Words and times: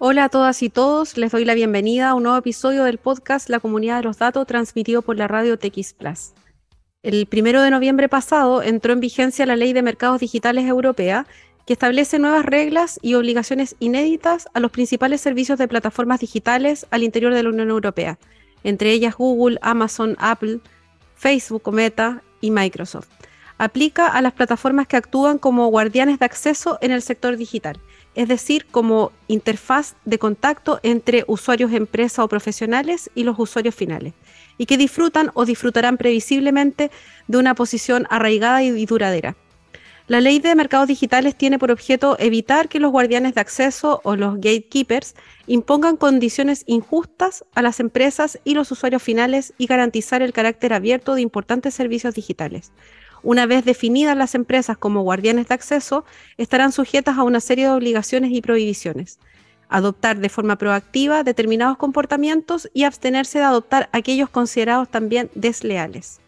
Hola 0.00 0.24
a 0.24 0.28
todas 0.28 0.62
y 0.62 0.68
todos, 0.68 1.16
les 1.16 1.32
doy 1.32 1.44
la 1.44 1.54
bienvenida 1.54 2.10
a 2.10 2.14
un 2.14 2.22
nuevo 2.22 2.38
episodio 2.38 2.84
del 2.84 2.98
podcast 2.98 3.48
La 3.48 3.58
Comunidad 3.58 3.96
de 3.96 4.04
los 4.04 4.18
Datos 4.18 4.46
transmitido 4.46 5.02
por 5.02 5.16
la 5.16 5.26
radio 5.26 5.58
TX 5.58 5.94
Plus. 5.94 6.34
El 7.02 7.26
primero 7.26 7.62
de 7.62 7.72
noviembre 7.72 8.08
pasado 8.08 8.62
entró 8.62 8.92
en 8.92 9.00
vigencia 9.00 9.44
la 9.44 9.56
Ley 9.56 9.72
de 9.72 9.82
Mercados 9.82 10.20
Digitales 10.20 10.66
Europea, 10.66 11.26
que 11.66 11.72
establece 11.72 12.20
nuevas 12.20 12.44
reglas 12.44 13.00
y 13.02 13.14
obligaciones 13.14 13.74
inéditas 13.80 14.46
a 14.54 14.60
los 14.60 14.70
principales 14.70 15.20
servicios 15.20 15.58
de 15.58 15.66
plataformas 15.66 16.20
digitales 16.20 16.86
al 16.92 17.02
interior 17.02 17.34
de 17.34 17.42
la 17.42 17.48
Unión 17.48 17.68
Europea, 17.68 18.20
entre 18.62 18.92
ellas 18.92 19.16
Google, 19.16 19.58
Amazon, 19.62 20.14
Apple, 20.20 20.60
Facebook, 21.16 21.72
Meta 21.72 22.22
y 22.40 22.52
Microsoft. 22.52 23.08
Aplica 23.58 24.06
a 24.06 24.22
las 24.22 24.34
plataformas 24.34 24.86
que 24.86 24.96
actúan 24.96 25.38
como 25.38 25.66
guardianes 25.66 26.20
de 26.20 26.26
acceso 26.26 26.78
en 26.82 26.92
el 26.92 27.02
sector 27.02 27.36
digital 27.36 27.80
es 28.14 28.28
decir, 28.28 28.66
como 28.70 29.12
interfaz 29.28 29.94
de 30.04 30.18
contacto 30.18 30.80
entre 30.82 31.24
usuarios, 31.26 31.72
empresas 31.72 32.24
o 32.24 32.28
profesionales 32.28 33.10
y 33.14 33.24
los 33.24 33.38
usuarios 33.38 33.74
finales, 33.74 34.14
y 34.56 34.66
que 34.66 34.76
disfrutan 34.76 35.30
o 35.34 35.44
disfrutarán 35.44 35.96
previsiblemente 35.96 36.90
de 37.26 37.38
una 37.38 37.54
posición 37.54 38.06
arraigada 38.10 38.62
y 38.62 38.86
duradera. 38.86 39.36
La 40.08 40.22
ley 40.22 40.38
de 40.38 40.54
mercados 40.54 40.88
digitales 40.88 41.36
tiene 41.36 41.58
por 41.58 41.70
objeto 41.70 42.16
evitar 42.18 42.70
que 42.70 42.80
los 42.80 42.90
guardianes 42.90 43.34
de 43.34 43.42
acceso 43.42 44.00
o 44.04 44.16
los 44.16 44.36
gatekeepers 44.36 45.14
impongan 45.46 45.98
condiciones 45.98 46.64
injustas 46.66 47.44
a 47.54 47.60
las 47.60 47.78
empresas 47.78 48.40
y 48.42 48.54
los 48.54 48.72
usuarios 48.72 49.02
finales 49.02 49.52
y 49.58 49.66
garantizar 49.66 50.22
el 50.22 50.32
carácter 50.32 50.72
abierto 50.72 51.14
de 51.14 51.20
importantes 51.20 51.74
servicios 51.74 52.14
digitales. 52.14 52.72
Una 53.22 53.46
vez 53.46 53.64
definidas 53.64 54.16
las 54.16 54.34
empresas 54.34 54.78
como 54.78 55.02
guardianes 55.02 55.48
de 55.48 55.54
acceso, 55.54 56.04
estarán 56.36 56.72
sujetas 56.72 57.18
a 57.18 57.24
una 57.24 57.40
serie 57.40 57.66
de 57.66 57.72
obligaciones 57.72 58.30
y 58.32 58.40
prohibiciones. 58.40 59.18
Adoptar 59.68 60.18
de 60.18 60.28
forma 60.28 60.56
proactiva 60.56 61.24
determinados 61.24 61.76
comportamientos 61.76 62.70
y 62.72 62.84
abstenerse 62.84 63.38
de 63.38 63.44
adoptar 63.44 63.88
aquellos 63.92 64.30
considerados 64.30 64.88
también 64.88 65.30
desleales. 65.34 66.20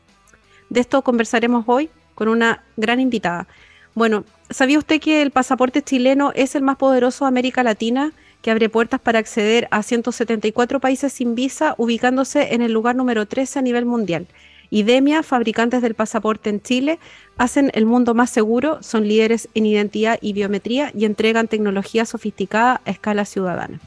De 0.68 0.80
esto 0.80 1.02
conversaremos 1.02 1.64
hoy 1.66 1.90
con 2.14 2.28
una 2.28 2.64
gran 2.76 3.00
invitada. 3.00 3.46
Bueno, 3.94 4.24
¿sabía 4.50 4.78
usted 4.78 5.00
que 5.00 5.22
el 5.22 5.30
pasaporte 5.30 5.82
chileno 5.82 6.32
es 6.34 6.54
el 6.54 6.62
más 6.62 6.76
poderoso 6.76 7.24
de 7.24 7.28
América 7.28 7.62
Latina, 7.62 8.12
que 8.42 8.50
abre 8.50 8.68
puertas 8.68 9.00
para 9.00 9.18
acceder 9.18 9.68
a 9.70 9.82
174 9.82 10.80
países 10.80 11.12
sin 11.12 11.34
visa, 11.34 11.74
ubicándose 11.76 12.54
en 12.54 12.62
el 12.62 12.72
lugar 12.72 12.94
número 12.94 13.26
13 13.26 13.58
a 13.58 13.62
nivel 13.62 13.84
mundial? 13.84 14.28
IDEMIA, 14.70 15.22
fabricantes 15.22 15.82
del 15.82 15.94
pasaporte 15.94 16.48
en 16.48 16.62
Chile, 16.62 16.98
hacen 17.36 17.70
el 17.74 17.86
mundo 17.86 18.14
más 18.14 18.30
seguro, 18.30 18.82
son 18.82 19.06
líderes 19.06 19.48
en 19.54 19.66
identidad 19.66 20.18
y 20.20 20.32
biometría 20.32 20.92
y 20.94 21.04
entregan 21.04 21.48
tecnología 21.48 22.06
sofisticada 22.06 22.80
a 22.84 22.90
escala 22.90 23.24
ciudadana. 23.24 23.80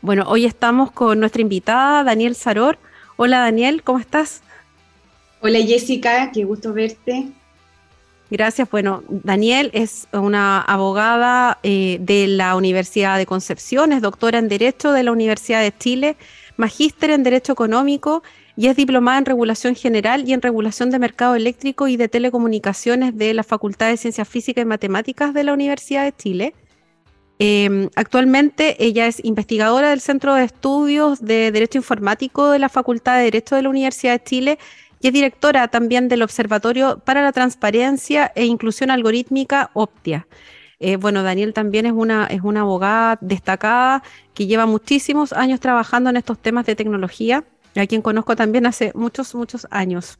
Bueno, 0.00 0.24
hoy 0.28 0.44
estamos 0.44 0.92
con 0.92 1.18
nuestra 1.18 1.42
invitada, 1.42 2.04
Daniel 2.04 2.34
Saror. 2.36 2.78
Hola 3.16 3.40
Daniel, 3.40 3.82
¿cómo 3.82 3.98
estás? 3.98 4.42
Hola 5.40 5.60
Jessica, 5.60 6.30
qué 6.32 6.44
gusto 6.44 6.72
verte. 6.72 7.28
Gracias. 8.30 8.68
Bueno, 8.70 9.02
Daniel 9.08 9.70
es 9.74 10.08
una 10.12 10.60
abogada 10.60 11.58
eh, 11.62 11.98
de 12.00 12.26
la 12.26 12.56
Universidad 12.56 13.18
de 13.18 13.26
Concepción, 13.26 13.92
es 13.92 14.02
doctora 14.02 14.38
en 14.38 14.48
Derecho 14.48 14.92
de 14.92 15.02
la 15.02 15.12
Universidad 15.12 15.60
de 15.60 15.76
Chile, 15.76 16.16
magíster 16.56 17.10
en 17.10 17.22
Derecho 17.22 17.52
Económico 17.52 18.22
y 18.56 18.68
es 18.68 18.76
diplomada 18.76 19.18
en 19.18 19.24
Regulación 19.24 19.74
General 19.74 20.28
y 20.28 20.32
en 20.32 20.42
Regulación 20.42 20.90
de 20.90 20.98
Mercado 20.98 21.34
Eléctrico 21.34 21.88
y 21.88 21.96
de 21.96 22.08
Telecomunicaciones 22.08 23.16
de 23.16 23.34
la 23.34 23.42
Facultad 23.42 23.88
de 23.88 23.96
Ciencias 23.96 24.28
Físicas 24.28 24.62
y 24.62 24.66
Matemáticas 24.66 25.34
de 25.34 25.44
la 25.44 25.52
Universidad 25.52 26.04
de 26.04 26.14
Chile. 26.14 26.54
Em, 27.40 27.90
actualmente 27.96 28.76
ella 28.84 29.08
es 29.08 29.24
investigadora 29.24 29.90
del 29.90 30.00
Centro 30.00 30.34
de 30.34 30.44
Estudios 30.44 31.20
de 31.20 31.50
Derecho 31.50 31.78
Informático 31.78 32.50
de 32.50 32.60
la 32.60 32.68
Facultad 32.68 33.16
de 33.16 33.24
Derecho 33.24 33.56
de 33.56 33.62
la 33.62 33.70
Universidad 33.70 34.12
de 34.12 34.24
Chile 34.24 34.58
y 35.00 35.08
es 35.08 35.12
directora 35.12 35.66
también 35.66 36.06
del 36.08 36.22
Observatorio 36.22 37.00
para 37.04 37.22
la 37.22 37.32
Transparencia 37.32 38.30
e 38.36 38.44
Inclusión 38.44 38.90
Algorítmica 38.90 39.70
Optia. 39.74 40.28
Eh, 40.78 40.96
bueno, 40.96 41.24
Daniel 41.24 41.52
también 41.52 41.86
es 41.86 41.92
una, 41.92 42.26
es 42.26 42.42
una 42.42 42.60
abogada 42.60 43.18
destacada 43.20 44.02
que 44.32 44.46
lleva 44.46 44.66
muchísimos 44.66 45.32
años 45.32 45.58
trabajando 45.58 46.10
en 46.10 46.16
estos 46.16 46.38
temas 46.38 46.66
de 46.66 46.76
tecnología 46.76 47.44
a 47.80 47.86
quien 47.86 48.02
conozco 48.02 48.36
también 48.36 48.66
hace 48.66 48.92
muchos, 48.94 49.34
muchos 49.34 49.66
años. 49.70 50.18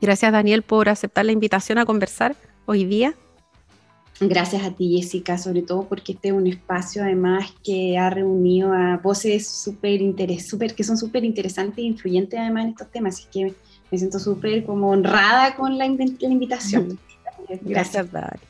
Gracias 0.00 0.32
Daniel 0.32 0.62
por 0.62 0.88
aceptar 0.88 1.24
la 1.24 1.32
invitación 1.32 1.78
a 1.78 1.86
conversar 1.86 2.36
hoy 2.66 2.84
día. 2.84 3.14
Gracias 4.20 4.62
a 4.62 4.70
ti 4.70 4.96
Jessica, 4.96 5.38
sobre 5.38 5.62
todo 5.62 5.88
porque 5.88 6.12
este 6.12 6.28
es 6.28 6.34
un 6.34 6.46
espacio 6.46 7.02
además 7.02 7.52
que 7.64 7.98
ha 7.98 8.10
reunido 8.10 8.72
a 8.72 8.98
voces 8.98 9.48
súper 9.48 10.00
super, 10.40 10.74
que 10.74 10.84
son 10.84 10.96
súper 10.96 11.24
interesantes 11.24 11.78
e 11.78 11.82
influyentes 11.82 12.38
además 12.38 12.64
en 12.64 12.70
estos 12.70 12.90
temas, 12.90 13.14
así 13.14 13.26
que 13.32 13.54
me 13.90 13.98
siento 13.98 14.18
súper 14.18 14.64
como 14.64 14.90
honrada 14.90 15.56
con 15.56 15.78
la, 15.78 15.86
invitación. 15.86 16.98
Gracias, 17.62 18.10
Daniel. 18.12 18.40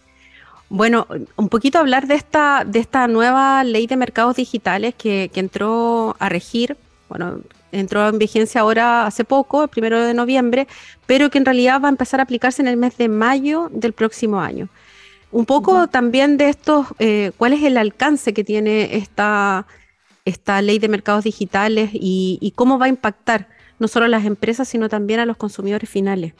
Bueno, 0.68 1.06
un 1.36 1.48
poquito 1.48 1.78
hablar 1.78 2.06
de 2.06 2.14
esta, 2.14 2.64
de 2.66 2.78
esta 2.78 3.06
nueva 3.06 3.62
ley 3.64 3.86
de 3.86 3.96
mercados 3.96 4.36
digitales 4.36 4.94
que, 4.94 5.30
que 5.32 5.40
entró 5.40 6.16
a 6.18 6.28
regir, 6.28 6.76
bueno, 7.08 7.40
entró 7.78 8.08
en 8.08 8.18
vigencia 8.18 8.60
ahora 8.60 9.06
hace 9.06 9.24
poco, 9.24 9.64
el 9.64 9.68
primero 9.68 10.00
de 10.00 10.14
noviembre, 10.14 10.66
pero 11.06 11.30
que 11.30 11.38
en 11.38 11.44
realidad 11.44 11.80
va 11.80 11.88
a 11.88 11.90
empezar 11.90 12.20
a 12.20 12.24
aplicarse 12.24 12.62
en 12.62 12.68
el 12.68 12.76
mes 12.76 12.96
de 12.96 13.08
mayo 13.08 13.68
del 13.72 13.92
próximo 13.92 14.40
año. 14.40 14.68
Un 15.30 15.46
poco 15.46 15.88
también 15.88 16.36
de 16.36 16.48
estos, 16.48 16.86
eh, 16.98 17.32
cuál 17.36 17.52
es 17.52 17.62
el 17.64 17.76
alcance 17.76 18.32
que 18.32 18.44
tiene 18.44 18.96
esta, 18.96 19.66
esta 20.24 20.62
ley 20.62 20.78
de 20.78 20.88
mercados 20.88 21.24
digitales 21.24 21.90
y, 21.92 22.38
y 22.40 22.52
cómo 22.52 22.78
va 22.78 22.86
a 22.86 22.88
impactar 22.88 23.48
no 23.78 23.88
solo 23.88 24.06
a 24.06 24.08
las 24.08 24.24
empresas, 24.24 24.68
sino 24.68 24.88
también 24.88 25.20
a 25.20 25.26
los 25.26 25.36
consumidores 25.36 25.90
finales. 25.90 26.34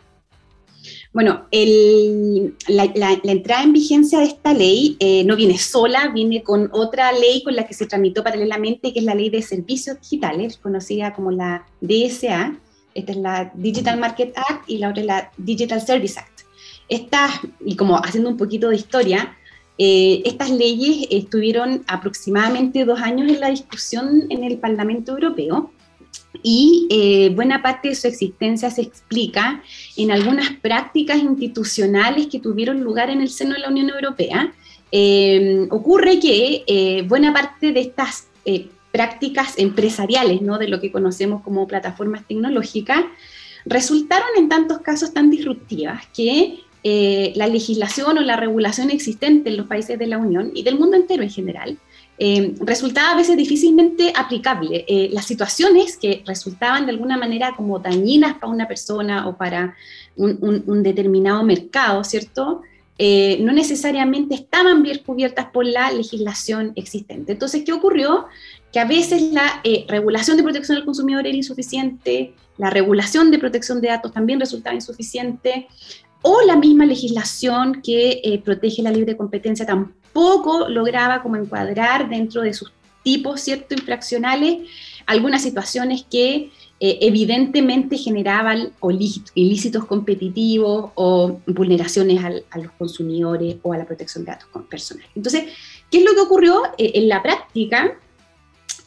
Bueno, 1.12 1.46
la, 1.50 3.20
entrada 3.24 3.62
en 3.62 3.72
vigencia 3.72 4.18
de 4.18 4.26
esta 4.26 4.52
ley 4.52 4.96
eh, 5.00 5.24
no 5.24 5.36
viene 5.36 5.58
sola, 5.58 6.08
viene 6.08 6.42
con 6.42 6.68
otra 6.72 7.12
ley 7.12 7.42
con 7.42 7.54
la 7.54 7.66
que 7.66 7.74
se 7.74 7.86
tramitó 7.86 8.22
paralelamente, 8.22 8.92
que 8.92 8.98
es 8.98 9.04
la 9.04 9.14
ley 9.14 9.30
de 9.30 9.42
servicios 9.42 10.00
digitales, 10.00 10.58
conocida 10.58 11.14
como 11.14 11.30
la 11.30 11.66
DSA. 11.80 12.58
Esta 12.94 13.12
es 13.12 13.18
la 13.18 13.52
Digital 13.54 13.98
Market 13.98 14.36
Act 14.36 14.68
y 14.68 14.78
la 14.78 14.90
otra 14.90 15.00
es 15.00 15.06
la 15.06 15.32
Digital 15.36 15.80
Service 15.80 16.18
Act. 16.18 16.42
Estas, 16.88 17.32
y 17.64 17.76
como 17.76 17.96
haciendo 17.96 18.30
un 18.30 18.36
poquito 18.36 18.68
de 18.68 18.76
historia, 18.76 19.36
eh, 19.76 20.22
estas 20.24 20.50
leyes 20.50 21.08
estuvieron 21.10 21.82
aproximadamente 21.88 22.84
dos 22.84 23.00
años 23.00 23.28
en 23.32 23.40
la 23.40 23.50
discusión 23.50 24.26
en 24.30 24.44
el 24.44 24.58
Parlamento 24.58 25.12
Europeo 25.12 25.72
y 26.42 26.86
eh, 26.90 27.30
buena 27.34 27.62
parte 27.62 27.88
de 27.88 27.94
su 27.94 28.08
existencia 28.08 28.70
se 28.70 28.82
explica 28.82 29.62
en 29.96 30.10
algunas 30.10 30.50
prácticas 30.52 31.18
institucionales 31.18 32.26
que 32.26 32.40
tuvieron 32.40 32.82
lugar 32.82 33.10
en 33.10 33.20
el 33.20 33.30
seno 33.30 33.54
de 33.54 33.60
la 33.60 33.68
Unión 33.68 33.90
Europea. 33.90 34.52
Eh, 34.90 35.66
ocurre 35.70 36.18
que 36.20 36.64
eh, 36.66 37.02
buena 37.02 37.32
parte 37.32 37.72
de 37.72 37.80
estas 37.80 38.28
prácticas 38.92 39.58
empresariales, 39.58 40.42
¿no? 40.42 40.58
de 40.58 40.68
lo 40.68 40.80
que 40.80 40.92
conocemos 40.92 41.42
como 41.42 41.66
plataformas 41.66 42.26
tecnológicas, 42.26 43.04
resultaron 43.64 44.28
en 44.36 44.48
tantos 44.48 44.80
casos 44.80 45.14
tan 45.14 45.30
disruptivas 45.30 46.06
que 46.14 46.60
la 47.34 47.46
legislación 47.46 48.18
o 48.18 48.20
la 48.20 48.36
regulación 48.36 48.90
existente 48.90 49.48
en 49.48 49.56
los 49.56 49.66
países 49.66 49.98
de 49.98 50.06
la 50.06 50.18
Unión 50.18 50.52
y 50.54 50.62
del 50.64 50.78
mundo 50.78 50.98
entero 50.98 51.22
en 51.22 51.30
general 51.30 51.78
eh, 52.16 52.54
resultaba 52.60 53.12
a 53.12 53.16
veces 53.16 53.36
difícilmente 53.36 54.12
aplicable. 54.14 54.84
Eh, 54.86 55.08
las 55.12 55.26
situaciones 55.26 55.96
que 55.96 56.22
resultaban 56.24 56.86
de 56.86 56.92
alguna 56.92 57.16
manera 57.16 57.54
como 57.56 57.80
dañinas 57.80 58.34
para 58.34 58.52
una 58.52 58.68
persona 58.68 59.26
o 59.26 59.36
para 59.36 59.76
un, 60.16 60.82
determinado 60.82 61.42
mercado, 61.42 62.04
¿cierto? 62.04 62.62
Eh, 62.98 63.38
no 63.40 63.52
necesariamente 63.52 64.36
estaban 64.36 64.84
bien 64.84 65.00
cubiertas 65.04 65.46
por 65.46 65.66
la 65.66 65.90
legislación 65.90 66.72
existente. 66.76 67.32
Entonces, 67.32 67.64
¿qué 67.64 67.72
ocurrió? 67.72 68.26
Que 68.72 68.78
a 68.78 68.84
veces 68.84 69.32
la 69.32 69.60
regulación 69.88 70.36
de 70.36 70.44
protección 70.44 70.76
del 70.76 70.84
consumidor 70.84 71.26
era 71.26 71.36
insuficiente, 71.36 72.34
la 72.58 72.70
regulación 72.70 73.32
de 73.32 73.40
protección 73.40 73.80
de 73.80 73.88
datos 73.88 74.12
también 74.12 74.38
resultaba 74.38 74.76
insuficiente, 74.76 75.66
o 76.22 76.40
la 76.46 76.56
misma 76.56 76.86
legislación 76.86 77.82
que 77.82 78.40
protege 78.44 78.82
la 78.82 78.92
libre 78.92 79.16
competencia 79.16 79.66
tampoco 79.66 80.03
poco 80.14 80.68
lograba 80.68 81.22
como 81.22 81.36
encuadrar 81.36 82.08
dentro 82.08 82.40
de 82.40 82.54
sus 82.54 82.72
tipos 83.02 83.42
cierto 83.42 83.74
infraccionales 83.74 84.70
algunas 85.04 85.42
situaciones 85.42 86.06
que 86.10 86.50
eh, 86.80 86.98
evidentemente 87.02 87.98
generaban 87.98 88.72
ilícitos 89.34 89.84
competitivos 89.84 90.90
o 90.94 91.40
vulneraciones 91.46 92.24
a 92.24 92.58
los 92.58 92.72
consumidores 92.72 93.56
o 93.62 93.72
a 93.72 93.78
la 93.78 93.84
protección 93.84 94.24
de 94.24 94.32
datos 94.32 94.48
personales. 94.68 95.10
Entonces, 95.14 95.44
¿qué 95.90 95.98
es 95.98 96.04
lo 96.04 96.14
que 96.14 96.20
ocurrió? 96.20 96.62
Eh, 96.78 96.92
en 96.94 97.08
la 97.08 97.22
práctica 97.22 97.96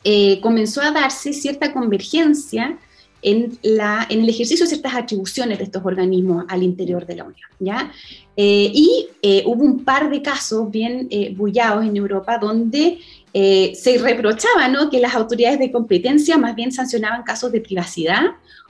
eh, 0.03 0.39
comenzó 0.41 0.81
a 0.81 0.91
darse 0.91 1.33
cierta 1.33 1.71
convergencia 1.71 2.77
en, 3.21 3.57
la, 3.63 4.05
en 4.09 4.21
el 4.21 4.29
ejercicio 4.29 4.65
de 4.65 4.69
ciertas 4.69 4.95
atribuciones 4.95 5.57
de 5.57 5.65
estos 5.65 5.83
organismos 5.85 6.45
al 6.47 6.63
interior 6.63 7.05
de 7.05 7.15
la 7.15 7.23
Unión. 7.23 7.49
¿ya? 7.59 7.91
Eh, 8.35 8.71
y 8.73 9.07
eh, 9.21 9.43
hubo 9.45 9.63
un 9.63 9.83
par 9.83 10.09
de 10.09 10.21
casos 10.21 10.69
bien 10.69 11.07
eh, 11.09 11.33
bullados 11.35 11.85
en 11.85 11.95
Europa 11.95 12.37
donde 12.37 12.99
se 13.33 13.99
reprochaba 13.99 14.67
¿no? 14.67 14.89
que 14.89 14.99
las 14.99 15.13
autoridades 15.13 15.59
de 15.59 15.71
competencia 15.71 16.39
más 16.39 16.55
bien 16.55 16.71
sancionaban 16.71 17.21
casos 17.21 17.51
de 17.51 17.61
privacidad 17.61 18.21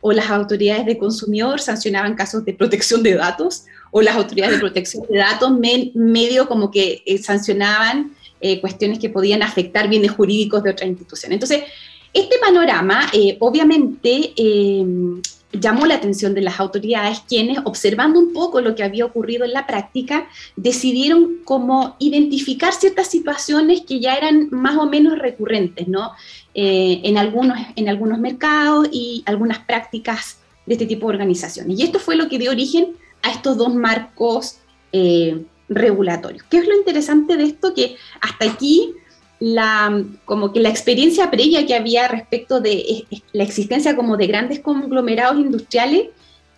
o 0.02 0.12
las 0.12 0.30
autoridades 0.30 0.86
de 0.86 0.98
consumidor 0.98 1.62
sancionaban 1.62 2.16
casos 2.16 2.44
de 2.44 2.54
protección 2.54 3.02
de 3.02 3.16
datos 3.16 3.64
o 3.92 4.02
las 4.02 4.18
autoridades 4.18 4.56
de 4.56 4.60
protección 4.60 5.06
de 5.10 5.20
datos 5.20 5.58
medio 5.94 6.50
como 6.50 6.70
que 6.70 7.02
sancionaban 7.24 8.12
cuestiones 8.60 9.00
que 9.00 9.10
podían 9.10 9.42
afectar 9.42 9.88
bienes 9.88 10.12
jurídicos 10.12 10.62
de 10.64 10.72
otra 10.72 10.86
institución. 10.86 11.32
Entonces, 11.32 11.64
este 12.18 12.38
panorama, 12.40 13.08
eh, 13.14 13.38
obviamente, 13.40 14.34
eh, 14.36 14.86
llamó 15.52 15.86
la 15.86 15.96
atención 15.96 16.34
de 16.34 16.42
las 16.42 16.60
autoridades, 16.60 17.22
quienes, 17.28 17.60
observando 17.64 18.20
un 18.20 18.34
poco 18.34 18.60
lo 18.60 18.76
que 18.76 18.84
había 18.84 19.06
ocurrido 19.06 19.46
en 19.46 19.54
la 19.54 19.68
práctica, 19.68 20.28
decidieron 20.56 21.42
como 21.44 21.96
identificar 22.00 22.74
ciertas 22.74 23.08
situaciones 23.08 23.82
que 23.82 24.00
ya 24.00 24.16
eran 24.16 24.50
más 24.52 24.78
o 24.78 24.88
menos 24.88 25.20
recurrentes, 25.20 25.88
¿no? 25.88 26.12
Eh, 26.56 27.02
en, 27.04 27.20
algunos, 27.20 27.60
en 27.76 27.88
algunos 27.88 28.20
mercados 28.20 28.90
y 28.92 29.24
algunas 29.28 29.60
prácticas 29.60 30.40
de 30.66 30.74
este 30.74 30.88
tipo 30.88 31.08
de 31.08 31.14
organizaciones. 31.14 31.80
Y 31.80 31.84
esto 31.84 32.00
fue 32.00 32.16
lo 32.16 32.28
que 32.28 32.40
dio 32.40 32.52
origen 32.52 32.96
a 33.22 33.32
estos 33.32 33.58
dos 33.58 33.74
marcos 33.76 34.58
regulatorios. 35.70 36.44
¿Qué 36.50 36.58
es 36.58 36.68
lo 36.68 36.76
interesante 36.76 37.38
de 37.38 37.44
esto? 37.44 37.76
Que 37.76 37.98
hasta 38.20 38.46
aquí 38.46 38.96
la, 39.40 40.04
como 40.26 40.52
que 40.52 40.60
la 40.60 40.70
experiencia 40.70 41.30
previa 41.30 41.66
que 41.66 41.76
había 41.76 42.08
respecto 42.08 42.60
de 42.60 43.06
la 43.34 43.44
existencia 43.44 43.96
como 43.96 44.18
de 44.18 44.28
grandes 44.28 44.60
conglomerados 44.60 45.38
industriales 45.38 46.08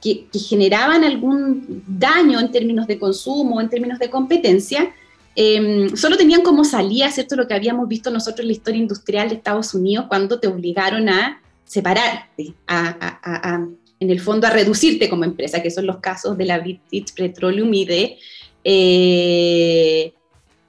que, 0.02 0.28
generaban 0.32 1.04
algún 1.04 1.84
daño 1.88 2.40
en 2.40 2.52
términos 2.52 2.88
de 2.88 2.98
consumo, 2.98 3.60
en 3.60 3.70
términos 3.70 4.00
de 4.00 4.10
competencia, 4.10 4.94
em, 5.36 5.96
solo 5.96 6.16
tenían 6.16 6.42
como 6.42 6.64
salida, 6.64 7.12
¿cierto? 7.12 7.36
Lo 7.36 7.48
que 7.48 7.54
habíamos 7.54 7.88
visto 7.88 8.10
nosotros 8.10 8.42
en 8.42 8.48
la 8.48 8.54
historia 8.54 8.80
industrial 8.80 9.30
de 9.30 9.36
Estados 9.36 9.74
Unidos 9.74 10.06
cuando 10.08 10.40
te 10.40 10.48
obligaron 10.48 11.10
a 11.10 11.42
separarte, 11.66 12.54
a, 12.68 13.68
en 14.00 14.10
el 14.10 14.22
fondo 14.22 14.48
a 14.48 14.52
reducirte 14.52 15.10
como 15.10 15.26
empresa, 15.26 15.62
que 15.62 15.70
son 15.70 15.86
los 15.86 15.98
casos 15.98 16.38
de 16.38 16.46
la 16.46 16.60
British 16.60 17.14
Petroleum 17.14 17.74
y 17.74 17.86
de... 17.86 18.18
Eh, 18.64 20.14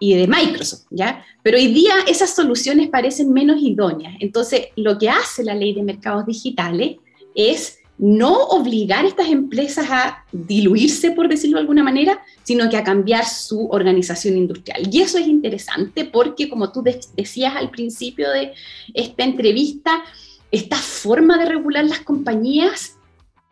y 0.00 0.14
de 0.14 0.26
Microsoft, 0.26 0.86
¿ya? 0.90 1.24
Pero 1.42 1.58
hoy 1.58 1.68
día 1.68 1.92
esas 2.08 2.34
soluciones 2.34 2.88
parecen 2.88 3.32
menos 3.32 3.60
idóneas. 3.60 4.14
Entonces, 4.18 4.68
lo 4.74 4.98
que 4.98 5.10
hace 5.10 5.44
la 5.44 5.54
ley 5.54 5.74
de 5.74 5.82
mercados 5.82 6.26
digitales 6.26 6.96
es 7.34 7.78
no 7.98 8.34
obligar 8.46 9.04
a 9.04 9.08
estas 9.08 9.28
empresas 9.28 9.86
a 9.90 10.24
diluirse, 10.32 11.10
por 11.10 11.28
decirlo 11.28 11.56
de 11.56 11.60
alguna 11.60 11.84
manera, 11.84 12.24
sino 12.44 12.70
que 12.70 12.78
a 12.78 12.82
cambiar 12.82 13.26
su 13.26 13.68
organización 13.68 14.38
industrial. 14.38 14.88
Y 14.90 15.02
eso 15.02 15.18
es 15.18 15.28
interesante 15.28 16.06
porque, 16.06 16.48
como 16.48 16.72
tú 16.72 16.82
decías 17.14 17.54
al 17.54 17.70
principio 17.70 18.30
de 18.30 18.54
esta 18.94 19.22
entrevista, 19.22 20.02
esta 20.50 20.76
forma 20.76 21.36
de 21.36 21.44
regular 21.44 21.84
las 21.84 22.00
compañías 22.00 22.96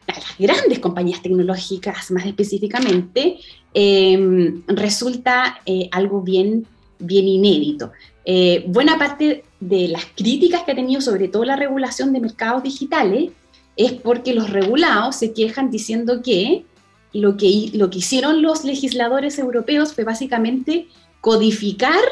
las 0.09 0.39
grandes 0.39 0.79
compañías 0.79 1.21
tecnológicas 1.23 2.11
más 2.11 2.25
específicamente, 2.25 3.39
em, 3.81 4.63
resulta 4.67 5.61
eh, 5.65 5.89
algo 5.93 6.21
bien, 6.21 6.67
bien 6.99 7.29
inédito. 7.29 7.93
Eh, 8.25 8.65
buena 8.67 8.99
parte 8.99 9.45
de 9.61 9.87
las 9.87 10.05
críticas 10.17 10.65
que 10.65 10.73
ha 10.73 10.75
tenido 10.75 11.01
sobre 11.01 11.29
todo 11.29 11.45
la 11.45 11.55
regulación 11.55 12.13
de 12.13 12.19
mercados 12.19 12.65
digitales 12.65 13.31
es 13.77 13.93
porque 13.93 14.35
los 14.35 14.51
regulados 14.51 15.15
se 15.15 15.33
quejan 15.33 15.71
diciendo 15.71 16.23
que 16.25 16.65
lo 17.13 17.37
que, 17.37 17.71
lo 17.73 17.89
que 17.89 17.99
hicieron 17.99 18.43
los 18.43 18.65
legisladores 18.65 19.39
europeos 19.39 19.93
fue 19.93 20.03
básicamente 20.03 20.89
codificar 21.21 22.03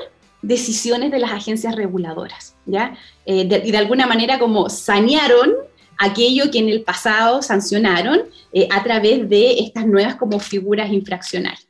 decisiones 0.43 1.11
de 1.11 1.19
las 1.19 1.33
agencias 1.33 1.75
reguladoras, 1.75 2.55
¿ya? 2.65 2.97
Eh, 3.27 3.63
y 3.65 3.71
de 3.73 3.77
alguna 3.77 4.07
manera 4.07 4.39
como 4.39 4.69
sanearon 4.69 5.51
aquello 5.99 6.51
que 6.51 6.59
en 6.59 6.69
el 6.69 6.83
pasado 6.83 7.43
sancionaron 7.43 8.21
eh, 8.53 8.69
a 8.71 8.83
través 8.83 9.29
de 9.29 9.59
estas 9.61 9.87
nuevas 9.87 10.17
como 10.17 10.39
figuras 10.39 10.93
infraccionales. 10.93 11.67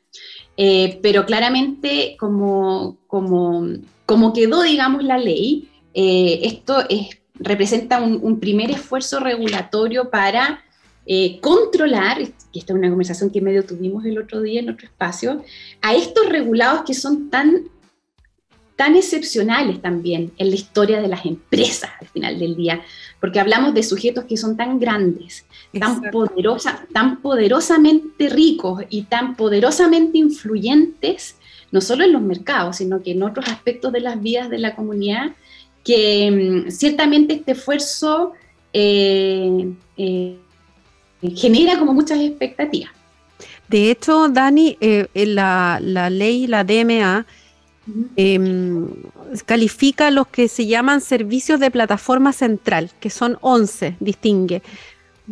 Eh, 0.56 0.98
pero 1.02 1.26
claramente, 1.26 2.16
como, 2.18 2.96
como, 3.06 3.66
como, 4.06 4.32
quedó, 4.32 4.62
digamos, 4.62 5.04
la 5.04 5.18
ley, 5.18 5.68
eh, 5.94 6.40
esto 6.42 6.84
es, 6.88 7.18
representa 7.34 8.00
un, 8.00 8.40
primer 8.40 8.70
esfuerzo 8.70 9.20
regulatorio 9.20 10.10
para 10.10 10.62
controlar, 11.40 12.20
y 12.20 12.58
esta 12.58 12.72
es 12.72 12.78
una 12.78 12.88
conversación 12.88 13.30
que 13.30 13.40
medio 13.40 13.64
tuvimos 13.64 14.04
el 14.04 14.18
otro 14.18 14.40
día 14.40 14.58
en 14.58 14.70
otro 14.70 14.86
espacio, 14.86 15.44
a 15.80 15.94
estos 15.94 16.28
regulados 16.28 16.82
que 16.84 16.94
son 16.94 17.30
tan 17.30 17.68
tan 18.76 18.94
excepcionales 18.94 19.80
también 19.80 20.32
en 20.36 20.50
la 20.50 20.54
historia 20.54 21.00
de 21.00 21.08
las 21.08 21.24
empresas 21.24 21.90
al 21.98 22.06
final 22.08 22.38
del 22.38 22.54
día, 22.54 22.82
porque 23.20 23.40
hablamos 23.40 23.72
de 23.72 23.82
sujetos 23.82 24.24
que 24.24 24.36
son 24.36 24.56
tan 24.56 24.78
grandes, 24.78 25.46
tan, 25.80 26.02
poderosa, 26.10 26.86
tan 26.92 27.22
poderosamente 27.22 28.28
ricos 28.28 28.84
y 28.90 29.02
tan 29.02 29.34
poderosamente 29.34 30.18
influyentes, 30.18 31.36
no 31.72 31.80
solo 31.80 32.04
en 32.04 32.12
los 32.12 32.22
mercados, 32.22 32.76
sino 32.76 33.02
que 33.02 33.12
en 33.12 33.22
otros 33.22 33.48
aspectos 33.48 33.92
de 33.92 34.00
las 34.00 34.22
vidas 34.22 34.50
de 34.50 34.58
la 34.58 34.76
comunidad, 34.76 35.32
que 35.82 36.64
mm, 36.66 36.70
ciertamente 36.70 37.34
este 37.34 37.52
esfuerzo 37.52 38.32
eh, 38.74 39.72
eh, 39.96 40.36
genera 41.34 41.78
como 41.78 41.94
muchas 41.94 42.20
expectativas. 42.20 42.90
De 43.68 43.90
hecho, 43.90 44.28
Dani, 44.28 44.76
eh, 44.80 45.08
la, 45.14 45.80
la 45.82 46.10
ley, 46.10 46.46
la 46.46 46.62
DMA, 46.62 47.26
Em, 48.16 48.88
califica 49.44 50.10
los 50.10 50.26
que 50.26 50.48
se 50.48 50.66
llaman 50.66 51.00
servicios 51.00 51.60
de 51.60 51.70
plataforma 51.70 52.32
central, 52.32 52.90
que 53.00 53.10
son 53.10 53.38
11, 53.40 53.96
distingue. 54.00 54.62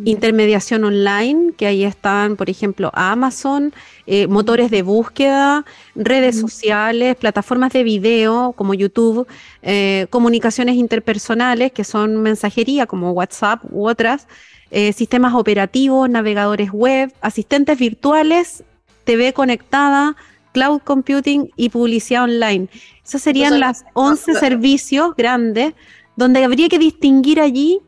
Intermediación 0.03 0.83
online, 0.83 1.53
que 1.57 1.67
ahí 1.67 1.85
están, 1.85 2.35
por 2.35 2.49
ejemplo, 2.49 2.91
Amazon, 2.93 3.73
eh, 4.07 4.27
motores 4.27 4.69
de 4.69 4.81
búsqueda, 4.81 5.65
redes 5.95 6.37
sociales, 6.37 7.15
plataformas 7.15 7.71
de 7.71 7.83
video 7.83 8.51
como 8.53 8.73
YouTube, 8.73 9.25
eh, 9.61 10.07
comunicaciones 10.09 10.75
interpersonales, 10.75 11.71
que 11.71 11.85
son 11.85 12.21
mensajería 12.21 12.87
como 12.87 13.11
WhatsApp 13.11 13.61
u 13.71 13.87
otras, 13.87 14.27
eh, 14.69 14.91
sistemas 14.91 15.33
operativos, 15.33 16.09
navegadores 16.09 16.71
web, 16.71 17.13
asistentes 17.21 17.79
virtuales, 17.79 18.65
TV 19.05 19.31
conectada, 19.31 20.17
cloud 20.55 20.79
computing 20.85 21.51
y 21.57 21.67
publicidad 21.67 22.23
online. 22.23 22.69
Esos 23.05 23.21
serían 23.21 23.59
las 23.59 23.83
11 23.93 24.35
servicios 24.35 25.13
grandes 25.17 25.73
donde 26.15 26.41
habría 26.45 26.69
que 26.69 26.79
distinguir 26.79 27.41
allí 27.41 27.81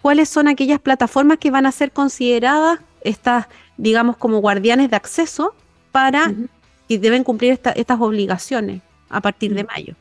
cuáles 0.00 0.30
son 0.30 0.48
aquellas 0.48 0.80
plataformas 0.80 1.36
que 1.36 1.50
van 1.50 1.66
a 1.66 1.72
ser 1.72 1.92
consideradas 1.92 2.80
estas, 3.02 3.46
digamos, 3.76 4.16
como 4.16 4.38
guardianes 4.38 4.88
de 4.88 4.96
acceso 4.96 5.54
para 5.92 6.32
y 6.88 6.96
deben 6.96 7.24
cumplir 7.24 7.60
estas 7.74 8.00
obligaciones 8.00 8.80
a 9.10 9.20
partir 9.20 9.54
de 9.54 9.64
mayo. 9.64 9.94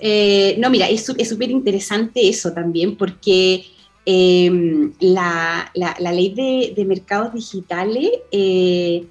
Eh, 0.00 0.56
no, 0.58 0.70
mira, 0.70 0.88
es 0.88 1.04
súper 1.04 1.50
interesante 1.50 2.26
eso 2.26 2.52
también, 2.52 2.96
porque 2.96 3.66
em, 4.06 4.92
la, 4.98 5.70
ley 5.74 6.72
de, 6.74 6.84
mercados 6.86 7.34
digitales 7.34 8.10
eh, 8.30 9.04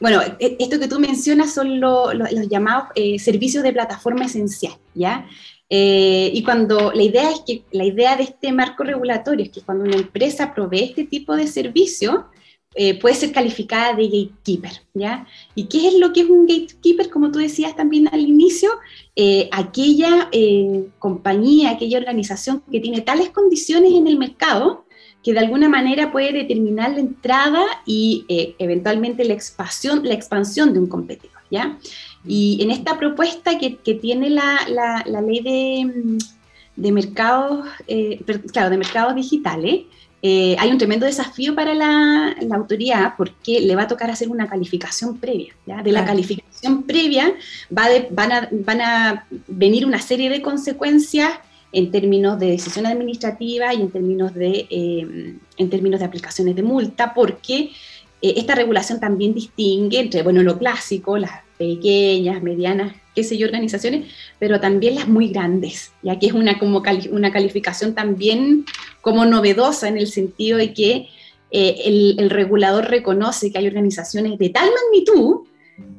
bueno, 0.00 0.20
e, 0.38 0.56
esto 0.58 0.78
que 0.78 0.88
tú 0.88 0.98
mencionas 1.00 1.54
son 1.54 1.80
los 1.80 2.48
llamados 2.48 2.88
eh, 2.94 3.18
servicios 3.18 3.62
de 3.62 3.72
plataforma 3.72 4.26
esencial, 4.26 4.74
¿ya? 4.94 5.26
Eh, 5.68 6.30
y 6.32 6.42
cuando 6.44 6.92
la 6.92 7.02
idea 7.02 7.30
es 7.30 7.40
que 7.46 7.64
la 7.72 7.84
idea 7.84 8.16
de 8.16 8.24
este 8.24 8.52
marco 8.52 8.84
regulatorio 8.84 9.44
es 9.44 9.50
que 9.50 9.62
cuando 9.62 9.84
una 9.84 9.96
empresa 9.96 10.54
provee 10.54 10.84
este 10.84 11.04
tipo 11.04 11.34
de 11.34 11.46
servicio, 11.46 12.26
eh, 12.78 12.98
puede 13.00 13.14
ser 13.14 13.32
calificada 13.32 13.94
de 13.94 14.04
gatekeeper, 14.04 14.82
¿ya? 14.94 15.26
¿Y 15.54 15.64
qué 15.64 15.88
es 15.88 15.94
lo 15.94 16.12
que 16.12 16.20
es 16.20 16.28
un 16.28 16.46
gatekeeper? 16.46 17.08
Como 17.08 17.32
tú 17.32 17.38
decías 17.38 17.74
también 17.74 18.08
al 18.08 18.20
inicio, 18.20 18.70
aquella 19.50 20.28
compañía, 20.98 21.70
aquella 21.70 21.98
organización 21.98 22.62
que 22.70 22.80
tiene 22.80 23.00
tales 23.00 23.30
condiciones 23.30 23.92
en 23.94 24.06
el 24.06 24.18
mercado 24.18 24.85
que 25.26 25.32
de 25.32 25.40
alguna 25.40 25.68
manera 25.68 26.12
puede 26.12 26.32
determinar 26.32 26.92
la 26.92 27.00
entrada 27.00 27.64
y 27.84 28.24
eh, 28.28 28.54
eventualmente 28.60 29.24
la 29.24 29.34
expansión, 29.34 30.02
la 30.04 30.14
expansión 30.14 30.72
de 30.72 30.78
un 30.78 30.86
competidor. 30.86 31.42
¿ya? 31.50 31.76
Y 32.24 32.62
en 32.62 32.70
esta 32.70 32.96
propuesta 32.96 33.58
que, 33.58 33.74
que 33.74 33.94
tiene 33.94 34.30
la, 34.30 34.60
la, 34.68 35.20
ley 35.20 35.40
de, 35.40 35.84
mm, 35.84 36.18
de 36.76 36.92
mercados, 36.92 37.66
eh, 37.88 38.20
claro, 38.52 38.70
de 38.70 38.78
mercados 38.78 39.16
digitales, 39.16 39.86
eh, 40.22 40.54
hay 40.60 40.70
un 40.70 40.78
tremendo 40.78 41.06
desafío 41.06 41.56
para 41.56 41.74
la, 41.74 42.36
la, 42.40 42.54
autoridad 42.54 43.14
porque 43.16 43.60
le 43.60 43.74
va 43.74 43.82
a 43.82 43.88
tocar 43.88 44.08
hacer 44.08 44.28
una 44.28 44.48
calificación 44.48 45.18
previa. 45.18 45.56
¿ya? 45.66 45.82
De 45.82 45.90
la 45.90 46.04
calificación 46.04 46.84
previa 46.84 47.34
va 47.76 47.88
van, 48.12 48.30
a, 48.30 48.48
van 48.52 48.80
a 48.80 49.26
venir 49.48 49.86
una 49.86 49.98
serie 49.98 50.30
de 50.30 50.40
consecuencias 50.40 51.32
en 51.76 51.90
términos 51.90 52.38
de 52.38 52.46
decisión 52.46 52.86
administrativa 52.86 53.74
y 53.74 53.82
en 53.82 53.90
términos 53.90 54.32
de, 54.32 54.66
em, 54.70 55.38
en 55.58 55.70
términos 55.70 56.00
de 56.00 56.06
aplicaciones 56.06 56.56
de 56.56 56.62
multa, 56.62 57.12
porque 57.12 57.70
eh, 58.22 58.34
esta 58.36 58.54
regulación 58.54 58.98
también 58.98 59.34
distingue 59.34 60.00
entre, 60.00 60.22
bueno, 60.22 60.42
lo 60.42 60.58
clásico, 60.58 61.18
las 61.18 61.32
pequeñas, 61.58 62.42
medianas, 62.42 62.94
qué 63.14 63.22
sé 63.22 63.36
yo, 63.36 63.46
organizaciones, 63.46 64.10
pero 64.38 64.58
también 64.58 64.94
las 64.94 65.06
muy 65.06 65.28
grandes, 65.28 65.92
ya 66.02 66.18
que 66.18 66.28
es 66.28 66.32
una, 66.32 66.58
como 66.58 66.82
una 67.10 67.30
calificación 67.30 67.94
también 67.94 68.64
como 69.02 69.26
novedosa 69.26 69.86
en 69.88 69.98
el 69.98 70.06
sentido 70.06 70.56
de 70.56 70.72
que 70.72 71.08
eh, 71.50 71.76
el, 71.84 72.16
el, 72.18 72.30
regulador 72.30 72.86
reconoce 72.88 73.52
que 73.52 73.58
hay 73.58 73.66
organizaciones 73.66 74.38
de 74.38 74.48
tal 74.48 74.70
magnitud 74.70 75.40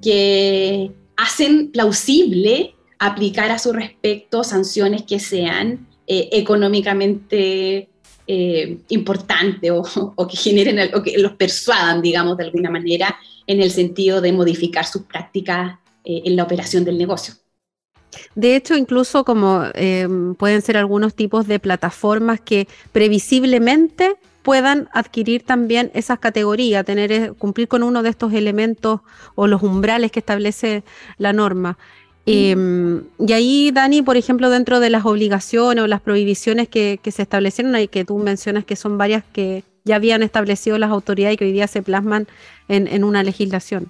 que 0.01 0.91
hacen 1.15 1.72
plausible 1.72 2.74
aplicar 3.00 3.51
a 3.51 3.60
su 3.60 3.74
respecto 3.74 4.44
sanciones 4.44 5.04
que 5.04 5.20
sean 5.20 5.88
eh, 6.08 6.30
económicamente 6.32 7.89
eh, 8.27 8.77
importantes 8.89 9.72
o, 9.72 10.27
que 10.27 10.38
generen 10.38 10.94
o 10.94 11.04
que 11.04 11.18
los 11.18 11.34
persuadan, 11.34 12.01
digamos, 12.01 12.38
de 12.38 12.46
alguna 12.46 12.70
manera 12.70 13.16
en 13.46 13.62
el 13.62 13.72
sentido 13.72 14.22
de 14.22 14.32
modificar 14.34 14.86
sus 14.86 15.04
prácticas 15.04 15.80
eh, 16.04 16.24
en 16.25 16.36
la 16.36 16.44
operación 16.44 16.84
del 16.84 16.98
negocio. 16.98 17.36
De 18.36 18.56
hecho, 18.56 18.75
incluso 18.75 19.24
como 19.25 19.63
pueden 20.39 20.62
ser 20.62 20.77
algunos 20.77 21.13
tipos 21.13 21.46
de 21.46 21.60
plataformas 21.60 22.39
que 22.39 22.68
previsiblemente 22.92 24.16
puedan 24.48 24.88
adquirir 24.94 25.44
también 25.44 25.92
esas 25.94 26.20
categorías, 26.20 26.86
tener, 26.86 27.34
cumplir 27.34 27.68
con 27.68 27.84
uno 27.84 28.01
de 28.01 28.10
estos 28.10 28.32
elementos 28.32 29.01
o 29.36 29.46
los 29.46 29.62
umbrales 29.62 30.10
que 30.10 30.20
establece 30.20 30.86
la 31.18 31.34
norma. 31.34 31.77
Em, 32.29 33.03
y 33.25 33.31
ahí, 33.31 33.72
Dani, 33.72 34.01
por 34.01 34.17
ejemplo, 34.17 34.50
dentro 34.50 34.81
de 34.81 34.89
las 34.89 35.05
obligaciones 35.05 35.81
o 35.81 35.88
las 35.88 36.01
prohibiciones 36.01 36.67
que, 36.67 37.00
se 37.10 37.22
establecieron, 37.22 37.74
y 37.77 37.88
que 37.88 38.03
tú 38.03 38.17
mencionas 38.17 38.65
que 38.65 38.75
son 38.75 38.98
varias 38.98 39.24
que 39.31 39.63
ya 39.86 39.96
habían 39.96 40.22
establecido 40.24 40.77
las 40.77 40.91
autoridades 40.91 41.36
y 41.36 41.38
que 41.38 41.46
hoy 41.46 41.53
día 41.53 41.67
se 41.67 41.81
plasman 41.81 42.27
en, 42.67 43.03
una 43.05 43.24
legislación. 43.24 43.89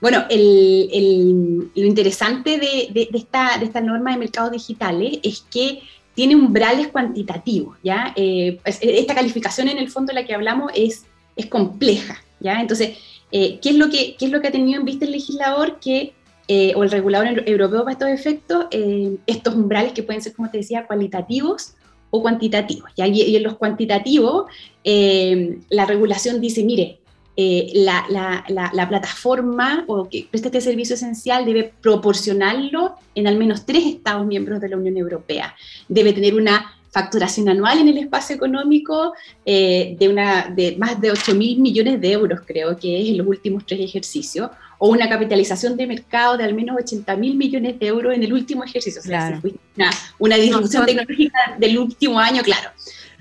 Bueno, 0.00 0.24
lo 0.30 1.84
interesante 1.84 2.58
de, 2.58 3.08
esta, 3.12 3.58
de 3.58 3.64
esta 3.64 3.80
norma 3.80 4.12
de 4.12 4.18
mercados 4.18 4.52
digitales 4.52 5.18
es 5.24 5.44
que 5.50 5.82
tiene 6.14 6.36
umbrales 6.36 6.88
cuantitativos, 6.88 7.76
¿ya? 7.82 8.12
Eh, 8.14 8.60
esta 8.64 9.16
calificación 9.16 9.68
en 9.68 9.78
el 9.78 9.90
fondo 9.90 10.12
de 10.12 10.20
la 10.20 10.26
que 10.26 10.34
hablamos 10.34 10.70
es, 10.76 11.06
es 11.34 11.46
compleja, 11.46 12.22
¿ya? 12.38 12.60
Entonces, 12.60 12.98
eh, 13.32 13.58
¿qué, 13.60 13.70
es 13.70 13.74
lo 13.76 13.90
que, 13.90 14.14
¿qué 14.16 14.26
es 14.26 14.30
lo 14.30 14.40
que 14.40 14.48
ha 14.48 14.52
tenido 14.52 14.78
en 14.78 14.84
vista 14.84 15.06
el 15.06 15.10
legislador? 15.10 15.80
Que 15.80 16.12
eh, 16.48 16.72
o 16.74 16.82
el 16.82 16.90
regulador 16.90 17.44
europeo 17.46 17.84
para 17.84 17.92
estos 17.92 18.08
efectos, 18.08 18.66
eh, 18.70 19.16
estos 19.26 19.54
umbrales 19.54 19.92
que 19.92 20.02
pueden 20.02 20.22
ser, 20.22 20.32
como 20.34 20.50
te 20.50 20.58
decía, 20.58 20.86
cualitativos 20.86 21.74
o 22.10 22.20
cuantitativos. 22.20 22.90
Y, 22.96 23.36
en 23.36 23.42
los 23.42 23.56
cuantitativos, 23.56 24.46
eh, 24.84 25.58
la 25.70 25.86
regulación 25.86 26.40
dice, 26.40 26.64
mire, 26.64 26.98
la, 27.36 28.04
la, 28.48 28.88
plataforma 28.88 29.84
o 29.86 30.08
que 30.08 30.26
preste 30.30 30.48
este 30.48 30.60
servicio 30.60 30.94
esencial 30.94 31.46
debe 31.46 31.72
proporcionarlo 31.80 32.96
en 33.14 33.26
al 33.26 33.38
menos 33.38 33.64
tres 33.64 33.86
Estados 33.86 34.26
miembros 34.26 34.60
de 34.60 34.68
la 34.68 34.76
Unión 34.76 34.98
Europea. 34.98 35.54
Debe 35.88 36.12
tener 36.12 36.34
una 36.34 36.76
facturación 36.92 37.48
anual 37.48 37.78
en 37.78 37.88
el 37.88 37.98
espacio 37.98 38.36
económico 38.36 39.14
de, 39.44 40.08
una, 40.10 40.52
de 40.54 40.76
más 40.78 41.00
de 41.00 41.10
8 41.10 41.34
mil 41.34 41.58
millones 41.58 42.00
de 42.00 42.12
euros, 42.12 42.40
creo 42.46 42.76
que 42.76 43.00
es 43.00 43.08
en 43.08 43.18
los 43.18 43.26
últimos 43.26 43.64
tres 43.66 43.80
ejercicios, 43.80 44.50
o 44.84 44.88
una 44.88 45.08
capitalización 45.08 45.76
de 45.76 45.86
mercado 45.86 46.36
de 46.36 46.42
al 46.42 46.54
menos 46.54 46.76
80 46.76 47.16
mil 47.16 47.36
millones 47.36 47.78
de 47.78 47.86
euros 47.86 48.14
en 48.14 48.24
el 48.24 48.32
último 48.32 48.64
ejercicio. 48.64 49.00
una, 49.06 49.90
una, 50.18 50.36
disrupción 50.36 50.84
tecnológica 50.84 51.56
del 51.58 51.78
último 51.78 52.18
año, 52.18 52.42
claro. 52.42 52.70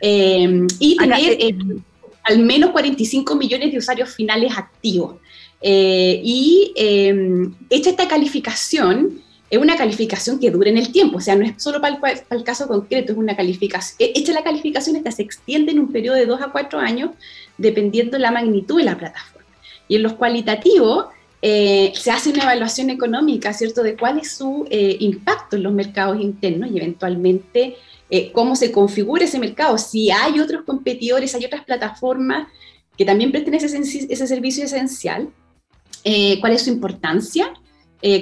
Eh, 0.01 0.65
y 0.79 0.97
tener 0.97 1.19
eh, 1.19 1.37
eh, 1.39 1.55
al 2.23 2.39
menos 2.39 2.71
45 2.71 3.35
millones 3.35 3.71
de 3.71 3.77
usuarios 3.77 4.09
finales 4.09 4.51
activos. 4.57 5.17
y 5.61 6.73
hecha 7.69 7.91
esta 7.91 8.07
calificación, 8.07 9.21
es 9.51 9.59
una 9.59 9.75
calificación 9.75 10.39
que 10.39 10.49
dura 10.49 10.69
en 10.69 10.77
el 10.77 10.93
tiempo, 10.93 11.17
o 11.17 11.21
sea, 11.21 11.35
no 11.35 11.45
es 11.45 11.61
solo 11.61 11.81
para 11.81 11.99
el, 12.29 12.43
caso 12.45 12.69
concreto, 12.69 13.11
es 13.11 13.17
una 13.17 13.35
calificación. 13.35 13.97
Hecha 13.99 14.31
la 14.31 14.43
calificación, 14.43 14.95
esta 14.95 15.11
se 15.11 15.23
extiende 15.23 15.73
en 15.73 15.79
un 15.79 15.91
periodo 15.91 16.15
de 16.15 16.25
2 16.25 16.41
a 16.41 16.51
4 16.53 16.79
años, 16.79 17.11
dependiendo 17.57 18.17
la 18.17 18.31
magnitud 18.31 18.77
de 18.77 18.85
la 18.85 18.97
plataforma. 18.97 19.45
Y 19.89 19.97
en 19.97 20.03
los 20.03 20.13
cualitativos, 20.13 21.07
eh, 21.41 21.91
se 21.95 22.11
hace 22.11 22.29
una 22.29 22.43
evaluación 22.43 22.91
económica, 22.91 23.51
¿cierto?, 23.51 23.83
de 23.83 23.97
cuál 23.97 24.19
es 24.19 24.31
su 24.31 24.65
eh, 24.69 24.95
impacto 25.01 25.57
en 25.57 25.63
los 25.63 25.73
mercados 25.73 26.21
internos 26.21 26.71
y 26.71 26.77
eventualmente 26.77 27.75
eh, 28.09 28.31
cómo 28.31 28.55
se 28.55 28.71
configura 28.71 29.25
ese 29.25 29.37
mercado. 29.37 29.77
Si 29.77 30.11
hay 30.11 30.39
otros 30.39 30.63
competidores, 30.63 31.35
hay 31.35 31.43
otras 31.43 31.65
plataformas 31.65 32.47
que 32.97 33.03
también 33.03 33.33
presten 33.33 33.55
ese, 33.55 33.77
ese 33.77 34.27
servicio 34.27 34.63
esencial, 34.63 35.27
cuál 36.39 36.53
es 36.53 36.63
su 36.63 36.69
importancia 36.69 37.53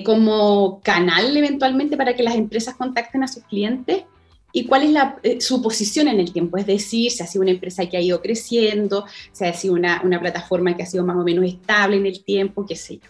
como 0.03 0.81
canal 0.83 1.35
eventualmente 1.37 1.95
para 1.95 2.13
que 2.13 2.23
las 2.23 2.35
empresas 2.35 2.75
contacten 2.75 3.23
a 3.23 3.27
sus 3.27 3.43
clientes 3.43 4.03
y 4.51 4.65
cuál 4.65 4.83
es 4.83 4.89
la, 4.91 5.19
su 5.39 5.61
posición 5.61 6.07
en 6.07 6.19
el 6.19 6.33
tiempo, 6.33 6.57
es 6.57 6.65
decir, 6.65 7.11
si 7.11 7.21
ha 7.21 7.27
sido 7.27 7.43
una 7.43 7.51
empresa 7.51 7.85
que 7.85 7.97
ha 7.97 8.01
ido 8.01 8.21
creciendo, 8.21 9.05
si 9.31 9.45
ha 9.45 9.53
sido 9.53 9.75
una, 9.75 10.01
una, 10.03 10.19
plataforma 10.19 10.75
que 10.75 10.83
ha 10.83 10.87
sido 10.87 11.05
más 11.05 11.17
o 11.17 11.23
menos 11.23 11.45
estable 11.45 11.97
en 11.97 12.05
el 12.05 12.23
tiempo, 12.23 12.65
qué 12.65 12.75
sé 12.75 12.95
yo. 12.95 13.01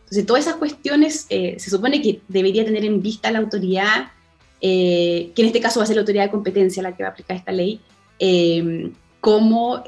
Entonces, 0.00 0.26
todas 0.26 0.46
esas 0.46 0.56
cuestiones 0.56 1.26
eh, 1.28 1.56
se 1.58 1.70
supone 1.70 2.00
que 2.02 2.20
debería 2.28 2.64
tener 2.64 2.84
en 2.84 3.00
vista 3.00 3.30
la 3.30 3.38
autoridad, 3.38 4.10
eh, 4.60 5.30
que 5.36 5.42
en 5.42 5.48
este 5.48 5.60
caso 5.60 5.78
va 5.80 5.84
a 5.84 5.86
ser 5.86 5.96
la 5.96 6.02
autoridad 6.02 6.24
de 6.24 6.30
competencia 6.30 6.82
la 6.82 6.96
que 6.96 7.02
va 7.04 7.10
a 7.10 7.12
aplicar 7.12 7.36
esta 7.36 7.52
ley, 7.52 7.80
eh, 8.18 8.90
como, 9.20 9.84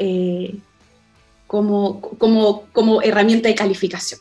como, 1.46 2.00
como, 2.00 2.64
como 2.72 3.02
herramienta 3.02 3.48
de 3.48 3.54
calificación. 3.54 4.20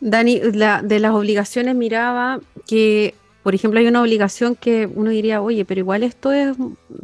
Dani, 0.00 0.38
de 0.38 0.98
las 1.00 1.12
obligaciones 1.12 1.74
miraba 1.74 2.40
que 2.66 3.14
por 3.44 3.54
ejemplo, 3.54 3.78
hay 3.78 3.86
una 3.86 4.00
obligación 4.00 4.56
que 4.56 4.86
uno 4.86 5.10
diría, 5.10 5.42
oye, 5.42 5.66
pero 5.66 5.78
igual 5.78 6.02
esto 6.02 6.32
es 6.32 6.56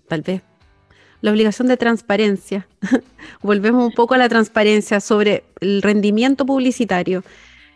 tal 0.08 0.22
vez 0.22 0.40
la 1.20 1.30
obligación 1.30 1.68
de 1.68 1.76
transparencia. 1.76 2.66
Volvemos 3.42 3.84
un 3.84 3.92
poco 3.92 4.14
a 4.14 4.18
la 4.18 4.30
transparencia 4.30 5.00
sobre 5.00 5.44
el 5.60 5.82
rendimiento 5.82 6.46
publicitario. 6.46 7.22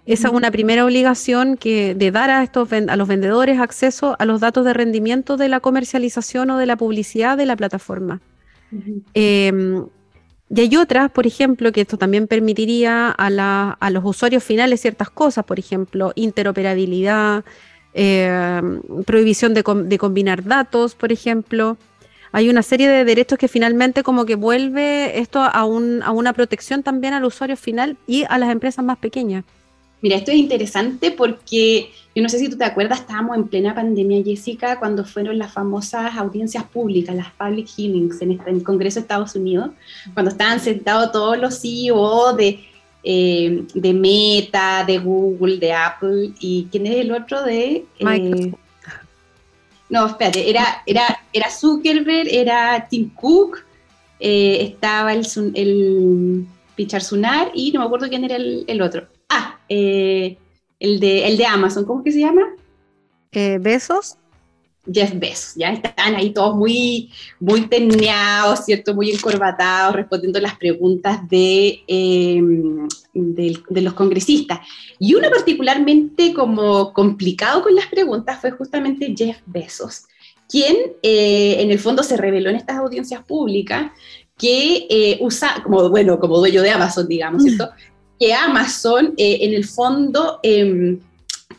Esa 0.06 0.28
es 0.28 0.34
una 0.34 0.50
primera 0.50 0.82
obligación 0.86 1.58
que 1.58 1.94
de 1.94 2.10
dar 2.10 2.30
a 2.30 2.42
estos 2.42 2.72
a 2.72 2.96
los 2.96 3.06
vendedores 3.06 3.60
acceso 3.60 4.16
a 4.18 4.24
los 4.24 4.40
datos 4.40 4.64
de 4.64 4.72
rendimiento 4.72 5.36
de 5.36 5.50
la 5.50 5.60
comercialización 5.60 6.50
o 6.50 6.56
de 6.56 6.64
la 6.64 6.76
publicidad 6.76 7.36
de 7.36 7.44
la 7.44 7.56
plataforma. 7.56 8.22
Y 10.54 10.60
hay 10.60 10.76
otras, 10.76 11.10
por 11.10 11.26
ejemplo, 11.26 11.72
que 11.72 11.80
esto 11.80 11.98
también 11.98 12.28
permitiría 12.28 13.12
a, 13.18 13.76
a 13.80 13.90
los 13.90 14.04
usuarios 14.04 14.44
finales 14.44 14.80
ciertas 14.80 15.10
cosas, 15.10 15.44
por 15.44 15.58
ejemplo, 15.58 16.12
interoperabilidad, 16.14 17.44
eh, 17.92 18.62
prohibición 19.04 19.52
de, 19.52 19.64
combinar 19.98 20.44
datos, 20.44 20.94
por 20.94 21.10
ejemplo. 21.10 21.76
Hay 22.30 22.48
una 22.48 22.62
serie 22.62 22.88
de 22.88 23.04
derechos 23.04 23.36
que 23.36 23.48
finalmente 23.48 24.04
como 24.04 24.26
que 24.26 24.36
vuelve 24.36 25.18
esto 25.18 25.40
a, 25.40 25.48
a 25.48 25.64
una 25.64 26.32
protección 26.32 26.84
también 26.84 27.14
al 27.14 27.24
usuario 27.24 27.56
final 27.56 27.96
y 28.06 28.24
a 28.28 28.38
las 28.38 28.50
empresas 28.50 28.84
más 28.84 28.98
pequeñas. 28.98 29.44
Mira, 30.04 30.16
esto 30.16 30.32
es 30.32 30.36
interesante 30.36 31.12
porque 31.12 31.90
yo 32.14 32.22
no 32.22 32.28
sé 32.28 32.38
si 32.38 32.50
tú 32.50 32.58
te 32.58 32.64
acuerdas, 32.66 33.00
estábamos 33.00 33.38
en 33.38 33.48
plena 33.48 33.74
pandemia, 33.74 34.22
Jessica, 34.22 34.78
cuando 34.78 35.06
fueron 35.06 35.38
las 35.38 35.50
famosas 35.50 36.14
audiencias 36.14 36.62
públicas, 36.64 37.16
las 37.16 37.32
public 37.32 37.66
hearings 37.66 38.20
en 38.20 38.38
el 38.46 38.62
Congreso 38.62 38.96
de 38.96 39.00
Estados 39.00 39.34
Unidos, 39.34 39.70
cuando 40.12 40.30
estaban 40.30 40.60
sentados 40.60 41.10
todos 41.10 41.38
los 41.38 41.58
CEO 41.58 42.34
de 42.34 42.60
eh, 43.02 43.64
de 43.72 43.94
Meta, 43.94 44.84
de 44.86 44.98
Google, 44.98 45.56
de 45.56 45.72
Apple, 45.72 46.32
y 46.38 46.68
¿quién 46.70 46.86
es 46.86 46.96
el 46.96 47.10
otro 47.10 47.42
de... 47.42 47.86
Eh, 47.98 48.52
no, 49.88 50.06
espérate, 50.06 50.50
era, 50.50 50.82
era, 50.84 51.18
era 51.32 51.50
Zuckerberg, 51.50 52.28
era 52.30 52.86
Tim 52.90 53.08
Cook, 53.08 53.64
eh, 54.20 54.58
estaba 54.64 55.14
el, 55.14 55.26
el 55.54 56.46
Pichar 56.76 57.02
Sunar 57.02 57.52
y 57.54 57.72
no 57.72 57.80
me 57.80 57.86
acuerdo 57.86 58.06
quién 58.10 58.24
era 58.24 58.36
el, 58.36 58.82
otro. 58.82 59.06
Ah, 59.70 60.36
el, 60.80 61.00
de, 61.00 61.26
el 61.26 61.36
de 61.36 61.46
Amazon, 61.46 61.84
¿cómo 61.84 62.02
que 62.02 62.12
se 62.12 62.20
llama? 62.20 62.42
Besos. 63.60 64.18
Jeff 64.92 65.12
Bezos, 65.14 65.54
ya 65.54 65.72
están 65.72 66.14
ahí 66.14 66.30
todos 66.30 66.54
muy, 66.56 67.10
muy 67.40 67.66
teneados, 67.68 68.64
¿cierto? 68.64 68.94
Muy 68.94 69.10
encorbatados, 69.10 69.96
respondiendo 69.96 70.40
las 70.40 70.56
preguntas 70.56 71.26
de, 71.28 71.82
em, 71.86 72.86
de, 73.14 73.80
los 73.80 73.94
congresistas. 73.94 74.60
Y 74.98 75.14
uno 75.14 75.30
particularmente 75.30 76.34
como 76.34 76.92
complicado 76.92 77.62
con 77.62 77.74
las 77.74 77.86
preguntas 77.86 78.40
fue 78.40 78.50
justamente 78.50 79.14
Jeff 79.16 79.38
Bezos, 79.46 80.04
quien 80.48 80.76
eh, 81.02 81.56
en 81.60 81.70
el 81.70 81.78
fondo 81.78 82.02
se 82.02 82.16
reveló 82.16 82.50
en 82.50 82.56
estas 82.56 82.76
audiencias 82.76 83.24
públicas 83.24 83.90
que 84.36 84.86
eh, 84.90 85.18
usa, 85.20 85.62
como, 85.62 85.88
bueno, 85.88 86.18
como 86.18 86.38
dueño 86.38 86.60
de 86.60 86.70
Amazon, 86.70 87.08
digamos, 87.08 87.42
¿cierto? 87.42 87.70
Que 88.18 88.32
Amazon 88.32 89.14
eh, 89.16 89.38
en 89.42 89.54
el 89.54 89.64
fondo 89.64 90.38
em, 90.42 91.00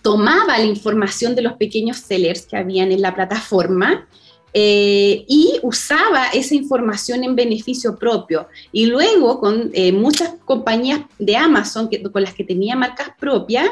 tomaba 0.02 0.58
la 0.58 0.66
información 0.66 1.36
de 1.36 1.42
los 1.42 1.54
pequeños 1.54 1.98
sellers 1.98 2.46
que 2.46 2.58
habían 2.58 2.92
en 2.92 3.02
la 3.02 3.14
plataforma 3.14 4.08
eh, 4.54 5.26
y 5.28 5.60
usaba 5.64 6.28
esa 6.28 6.56
información 6.56 7.26
en 7.26 7.36
beneficio 7.36 7.98
propio. 7.98 8.48
Y 8.72 8.86
luego 8.86 9.40
con 9.42 9.70
eh, 9.74 9.92
muchas 9.92 10.36
compañías 10.46 11.02
de 11.20 11.36
Amazon 11.36 11.90
que, 11.90 12.02
con 12.02 12.24
las 12.24 12.34
que 12.34 12.46
tenía 12.46 12.76
marcas 12.76 13.10
propias, 13.20 13.68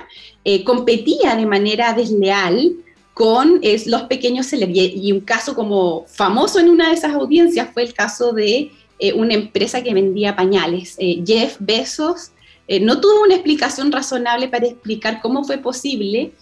competía 0.65 1.37
de 1.37 1.45
manera 1.45 1.93
desleal 1.93 2.73
con 3.13 3.61
los 3.85 4.01
pequeños 4.03 4.47
sellers. 4.47 4.73
Y, 4.75 5.09
un 5.13 5.21
caso 5.21 5.55
como 5.55 6.05
famoso 6.07 6.59
en 6.59 6.69
una 6.69 6.89
de 6.89 6.95
esas 6.95 7.13
audiencias 7.13 7.69
fue 7.73 7.83
el 7.83 7.93
caso 7.93 8.33
de 8.33 8.71
una 9.15 9.35
empresa 9.35 9.81
que 9.81 9.93
vendía 9.93 10.35
pañales. 10.35 10.97
Jeff 11.25 11.55
Bezos 11.59 12.33
no 12.79 13.01
tuvo 13.01 13.23
una 13.23 13.35
explicación 13.35 13.91
razonable 13.91 14.47
para 14.47 14.67
explicar 14.67 15.21
cómo 15.21 15.43
fue 15.43 15.57
posible 15.57 16.33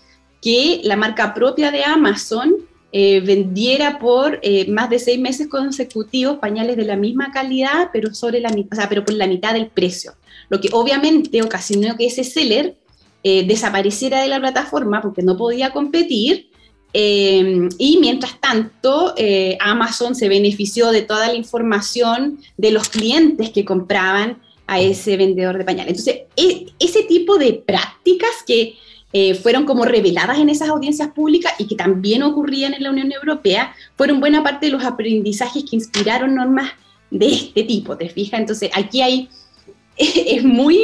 que 0.41 0.81
la 0.83 0.95
marca 0.95 1.33
propia 1.33 1.71
de 1.71 1.83
Amazon 1.83 2.55
eh, 2.93 3.21
vendiera 3.21 3.99
por 3.99 4.39
eh, 4.41 4.69
más 4.69 4.89
de 4.89 4.99
seis 4.99 5.17
meses 5.17 5.47
consecutivos 5.47 6.39
pañales 6.39 6.75
de 6.75 6.83
la 6.83 6.97
misma 6.97 7.31
calidad, 7.31 7.89
pero, 7.93 8.13
sobre 8.13 8.41
la, 8.41 8.49
por 8.49 9.13
la 9.13 9.27
mitad 9.27 9.53
del 9.53 9.67
precio. 9.67 10.13
Lo 10.49 10.59
que 10.59 10.67
obviamente 10.73 11.41
ocasionó 11.41 11.95
que 11.95 12.07
ese 12.07 12.25
seller 12.25 12.75
eh, 13.23 13.45
desapareciera 13.47 14.21
de 14.21 14.27
la 14.27 14.41
plataforma 14.41 15.01
porque 15.01 15.21
no 15.21 15.37
podía 15.37 15.71
competir. 15.71 16.49
y 16.93 17.97
mientras 18.01 18.41
tanto, 18.41 19.15
Amazon 19.61 20.13
se 20.13 20.27
benefició 20.27 20.91
de 20.91 21.03
toda 21.03 21.27
la 21.27 21.35
información 21.35 22.39
de 22.57 22.71
los 22.71 22.89
clientes 22.89 23.51
que 23.51 23.63
compraban 23.63 24.41
a 24.71 24.79
ese 24.79 25.17
vendedor 25.17 25.57
de 25.57 25.65
pañales. 25.65 25.99
Entonces, 25.99 26.21
e, 26.37 26.67
ese 26.79 27.03
tipo 27.03 27.37
de 27.37 27.51
prácticas 27.51 28.29
que 28.47 28.77
eh, 29.11 29.35
fueron 29.35 29.65
como 29.65 29.83
reveladas 29.83 30.39
en 30.39 30.47
esas 30.47 30.69
audiencias 30.69 31.09
públicas 31.09 31.53
y 31.57 31.67
que 31.67 31.75
también 31.75 32.23
ocurrían 32.23 32.73
en 32.73 32.83
la 32.83 32.91
Unión 32.91 33.11
Europea, 33.11 33.75
fueron 33.97 34.21
buena 34.21 34.43
parte 34.43 34.67
de 34.67 34.71
los 34.71 34.85
aprendizajes 34.85 35.65
que 35.69 35.75
inspiraron 35.75 36.35
normas 36.35 36.71
de 37.09 37.33
este 37.33 37.63
tipo, 37.63 37.97
¿te 37.97 38.07
fijas? 38.07 38.39
Entonces, 38.39 38.71
aquí 38.73 39.01
hay, 39.01 39.27
es, 39.97 40.41
muy, 40.45 40.79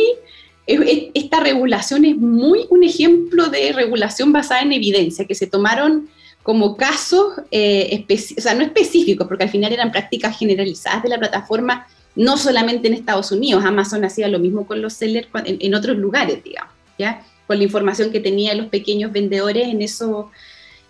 esta 0.66 1.40
regulación 1.40 2.04
es 2.04 2.18
muy 2.18 2.66
un 2.70 2.84
ejemplo 2.84 3.48
de 3.48 3.72
regulación 3.72 4.34
basada 4.34 4.64
en 4.64 4.74
evidencia, 4.74 5.24
que 5.24 5.34
se 5.34 5.48
tomaron 5.48 6.10
como 6.44 6.76
casos, 6.76 7.36
eh, 7.52 8.06
o 8.10 8.42
sea, 8.42 8.54
no 8.54 8.64
específicos, 8.64 9.28
porque 9.30 9.46
al 9.46 9.50
final 9.50 9.72
eran 9.72 9.94
prácticas 9.94 10.38
generalizadas 10.38 11.04
de 11.04 11.10
la 11.10 11.20
plataforma, 11.20 11.88
no 12.18 12.36
solamente 12.36 12.90
en 12.90 12.96
Estados 12.96 13.32
Unidos, 13.32 13.64
Amazon 13.64 14.04
hacía 14.04 14.28
lo 14.28 14.40
mismo 14.40 14.68
con 14.68 14.82
los 14.82 14.94
sellers 14.94 15.30
en, 15.46 15.58
en 15.62 15.76
otros 15.76 15.98
lugares, 15.98 16.44
digamos, 16.44 16.74
¿ya? 17.00 17.24
con 17.48 17.58
la 17.58 17.64
información 17.64 18.12
que 18.12 18.20
tenían 18.20 18.58
los 18.58 18.68
pequeños 18.68 19.12
vendedores 19.12 19.68
en 19.70 19.82
eso, 19.82 20.30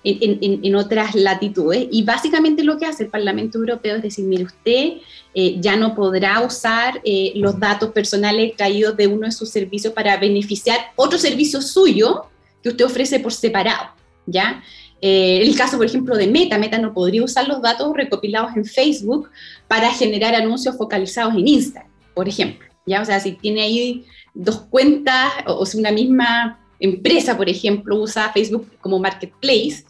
en, 0.04 0.76
otras 0.76 1.16
latitudes. 1.16 1.88
Y 1.92 2.04
básicamente 2.04 2.64
lo 2.64 2.78
que 2.78 2.86
hace 2.86 3.04
el 3.04 3.10
Parlamento 3.10 3.60
Europeo 3.60 3.98
es 3.98 4.02
decir, 4.02 4.26
mire, 4.26 4.46
usted 4.46 4.94
eh, 5.34 5.58
ya 5.60 5.76
no 5.76 5.96
podrá 5.96 6.42
usar 6.42 7.00
eh, 7.04 7.32
los 7.36 7.60
datos 7.60 7.92
personales 7.92 8.50
extraídos 8.50 8.98
de 8.98 9.08
uno 9.08 9.28
de 9.28 9.32
sus 9.32 9.50
servicios 9.50 9.94
para 9.94 10.18
beneficiar 10.18 10.78
otro 10.96 11.20
servicio 11.20 11.62
suyo 11.62 12.26
que 12.64 12.70
usted 12.70 12.86
ofrece 12.86 13.20
por 13.20 13.34
separado, 13.34 13.92
¿ya? 14.26 14.64
Eh, 15.02 15.42
el 15.42 15.56
caso, 15.56 15.78
por 15.78 15.86
ejemplo, 15.86 16.16
de 16.16 16.28
Meta, 16.28 16.58
Meta 16.58 16.80
no 16.80 16.94
podría 16.94 17.24
usar 17.24 17.48
los 17.48 17.62
datos 17.62 17.94
recopilados 17.96 18.56
en 18.56 18.66
Facebook 18.66 19.30
para 19.68 19.92
generar 19.92 20.34
anuncios 20.36 20.76
focalizados 20.76 21.36
en 21.36 21.48
Instagram, 21.48 21.92
por 22.14 22.28
ejemplo, 22.28 22.68
¿ya? 22.86 23.02
O 23.02 23.06
sea, 23.06 23.20
si 23.20 23.34
tiene 23.34 23.62
ahí 23.62 24.06
dos 24.34 24.62
cuentas, 24.70 25.32
o, 25.46 25.66
si 25.66 25.78
una 25.78 25.92
misma 25.92 26.60
empresa, 26.80 27.38
por 27.38 27.50
ejemplo, 27.50 28.00
usa 28.00 28.32
Facebook 28.34 28.68
como 28.82 29.00
marketplace, 29.00 29.84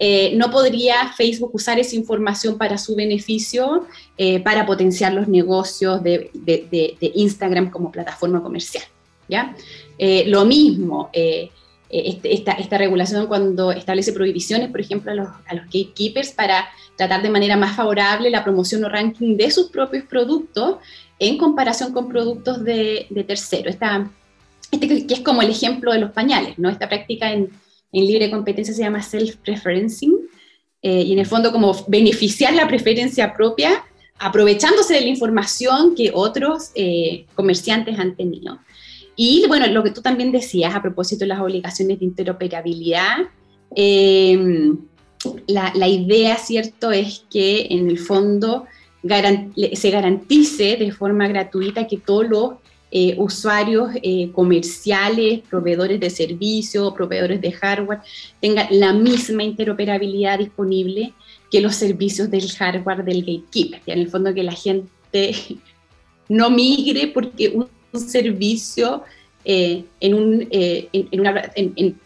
eh, 0.00 0.32
no 0.36 0.50
podría 0.50 1.12
Facebook 1.16 1.50
usar 1.54 1.78
esa 1.80 1.96
información 1.96 2.56
para 2.56 2.78
su 2.78 2.94
beneficio, 2.94 3.86
eh, 4.16 4.38
para 4.40 4.64
potenciar 4.64 5.12
los 5.12 5.26
negocios 5.26 6.02
de, 6.02 6.30
Instagram 7.00 7.70
como 7.70 7.90
plataforma 7.90 8.42
comercial. 8.42 8.84
¿ya? 9.28 9.54
Eh, 9.98 10.24
lo 10.26 10.44
mismo, 10.44 11.10
este, 11.90 12.34
esta, 12.34 12.52
esta, 12.52 12.78
regulación 12.78 13.26
cuando 13.26 13.72
establece 13.72 14.12
prohibiciones, 14.12 14.70
por 14.70 14.80
ejemplo, 14.80 15.12
a 15.12 15.14
los, 15.14 15.28
a 15.46 15.54
los, 15.54 15.64
gatekeepers 15.66 16.32
para 16.32 16.68
tratar 16.96 17.22
de 17.22 17.30
manera 17.30 17.56
más 17.56 17.76
favorable 17.76 18.30
la 18.30 18.44
promoción 18.44 18.84
o 18.84 18.88
ranking 18.88 19.36
de 19.36 19.50
sus 19.50 19.70
propios 19.70 20.04
productos, 20.04 20.76
en 21.18 21.38
comparación 21.38 21.92
con 21.92 22.08
productos 22.08 22.62
de, 22.64 23.06
de 23.10 23.24
terceros. 23.24 23.74
Esta, 23.74 24.10
este 24.70 25.06
que 25.06 25.14
es 25.14 25.20
como 25.20 25.42
el 25.42 25.50
ejemplo 25.50 25.92
de 25.92 25.98
los 25.98 26.12
pañales, 26.12 26.58
¿no? 26.58 26.68
Esta 26.68 26.88
práctica 26.88 27.32
en, 27.32 27.50
en 27.92 28.06
libre 28.06 28.30
competencia 28.30 28.74
se 28.74 28.82
llama 28.82 29.02
self-preferencing, 29.02 30.28
eh, 30.82 31.02
y 31.02 31.12
en 31.12 31.18
el 31.18 31.26
fondo 31.26 31.50
como 31.50 31.74
beneficiar 31.88 32.54
la 32.54 32.68
preferencia 32.68 33.34
propia 33.34 33.84
aprovechándose 34.20 34.94
de 34.94 35.00
la 35.00 35.08
información 35.08 35.94
que 35.94 36.10
otros 36.12 36.70
eh, 36.74 37.26
comerciantes 37.34 37.98
han 37.98 38.16
tenido. 38.16 38.58
Y 39.20 39.46
bueno, 39.48 39.66
lo 39.66 39.82
que 39.82 39.90
tú 39.90 40.00
también 40.00 40.30
decías 40.30 40.72
a 40.76 40.80
propósito 40.80 41.24
de 41.24 41.26
las 41.26 41.40
obligaciones 41.40 41.98
de 41.98 42.04
interoperabilidad, 42.04 43.16
eh, 43.74 44.72
la, 45.48 45.72
la, 45.74 45.88
idea, 45.88 46.36
¿cierto?, 46.36 46.92
es 46.92 47.24
que 47.28 47.66
en 47.68 47.90
el 47.90 47.98
fondo 47.98 48.66
se 49.72 49.90
garantice 49.90 50.76
de 50.76 50.92
forma 50.92 51.26
gratuita 51.26 51.88
que 51.88 51.98
todos 51.98 52.28
los 52.28 52.50
eh, 52.92 53.16
usuarios 53.18 53.90
eh, 54.04 54.30
comerciales, 54.30 55.40
proveedores 55.50 55.98
de 55.98 56.10
servicios, 56.10 56.94
proveedores 56.94 57.40
de 57.40 57.50
hardware, 57.50 57.98
tengan 58.40 58.68
la 58.70 58.92
misma 58.92 59.42
interoperabilidad 59.42 60.38
disponible 60.38 61.12
que 61.50 61.60
los 61.60 61.74
servicios 61.74 62.30
del 62.30 62.48
hardware 62.48 63.04
del 63.04 63.22
gatekeeper. 63.22 63.82
En 63.86 63.98
el 63.98 64.08
fondo 64.08 64.32
que 64.32 64.44
la 64.44 64.52
gente 64.52 65.34
no 66.28 66.50
migre 66.50 67.08
porque 67.08 67.52
servicio 67.98 69.02
eh, 69.44 69.84
en 70.00 70.14
un, 70.14 70.48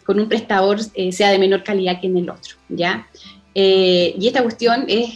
con 0.05 0.19
un 0.19 0.29
prestador 0.29 0.79
sea 1.11 1.31
de 1.31 1.39
menor 1.39 1.63
calidad 1.63 1.99
que 1.99 2.07
en 2.07 2.17
el 2.17 2.29
otro. 2.29 2.55
¿ya? 2.69 3.07
y 3.55 4.27
esta 4.27 4.41
cuestión 4.41 4.85
es 4.87 5.13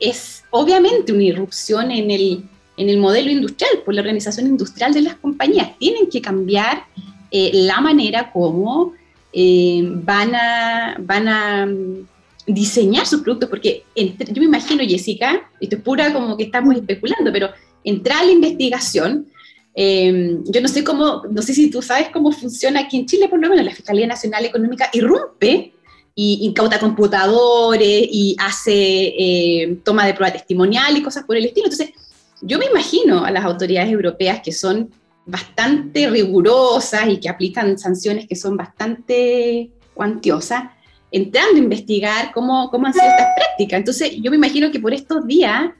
es 0.00 0.44
obviamente 0.50 1.12
una 1.12 1.22
irrupción 1.22 1.90
en 1.90 2.10
el, 2.10 2.42
en 2.76 2.88
el 2.88 2.96
modelo 2.96 3.30
industrial, 3.30 3.82
por 3.84 3.94
la 3.94 4.00
organización 4.00 4.46
industrial 4.46 4.94
de 4.94 5.02
las 5.02 5.14
compañías. 5.16 5.78
Tienen 5.78 6.08
que 6.08 6.22
cambiar 6.22 6.84
eh, 7.30 7.50
la 7.52 7.80
manera 7.80 8.32
como 8.32 8.94
eh, 9.32 9.82
van, 9.84 10.34
a, 10.34 10.96
van 10.98 11.28
a 11.28 11.66
mm, 11.66 12.06
diseñar 12.46 13.06
sus 13.06 13.20
productos, 13.20 13.50
porque 13.50 13.84
yo 13.94 14.40
me 14.40 14.46
imagino, 14.46 14.82
Jessica, 14.84 15.48
esto 15.60 15.76
es 15.76 15.82
pura 15.82 16.12
como 16.12 16.36
que 16.36 16.44
estamos 16.44 16.74
especulando, 16.74 17.30
pero 17.30 17.50
entrar 17.84 18.22
a 18.22 18.24
la 18.24 18.32
investigación, 18.32 19.26
em, 19.74 20.42
yo 20.44 20.60
no 20.60 20.68
sé 20.68 20.84
cómo, 20.84 21.22
no 21.30 21.42
sé 21.42 21.54
si 21.54 21.70
tú 21.70 21.82
sabes 21.82 22.08
cómo 22.10 22.32
funciona 22.32 22.80
aquí 22.80 22.98
en 22.98 23.06
Chile, 23.06 23.28
por 23.28 23.40
lo 23.40 23.48
menos 23.48 23.64
la 23.64 23.74
Fiscalía 23.74 24.06
Nacional 24.06 24.44
Económica 24.44 24.90
irrumpe 24.92 25.72
y 26.14 26.40
incauta 26.42 26.78
computadores 26.78 28.06
y 28.10 28.36
hace 28.38 28.72
eh, 28.72 29.78
toma 29.84 30.06
de 30.06 30.14
prueba 30.14 30.32
testimonial 30.32 30.96
y 30.96 31.02
cosas 31.02 31.24
por 31.24 31.36
el 31.36 31.46
estilo. 31.46 31.66
Entonces, 31.66 31.94
yo 32.42 32.58
me 32.58 32.66
imagino 32.66 33.24
a 33.24 33.30
las 33.30 33.44
autoridades 33.44 33.90
europeas 33.90 34.40
que 34.42 34.52
son 34.52 34.90
bastante 35.26 36.08
rigurosas 36.10 37.08
y 37.08 37.18
que 37.18 37.28
aplican 37.28 37.78
sanciones 37.78 38.26
que 38.26 38.36
son 38.36 38.56
bastante 38.56 39.70
cuantiosas, 39.94 40.64
entrando 41.12 41.56
a 41.56 41.58
investigar 41.58 42.32
cómo, 42.32 42.70
cómo 42.70 42.86
han 42.86 42.94
sido 42.94 43.06
estas 43.06 43.34
prácticas. 43.36 43.78
Entonces, 43.78 44.16
yo 44.20 44.30
me 44.30 44.36
imagino 44.36 44.70
que 44.70 44.80
por 44.80 44.92
estos 44.92 45.26
días, 45.26 45.70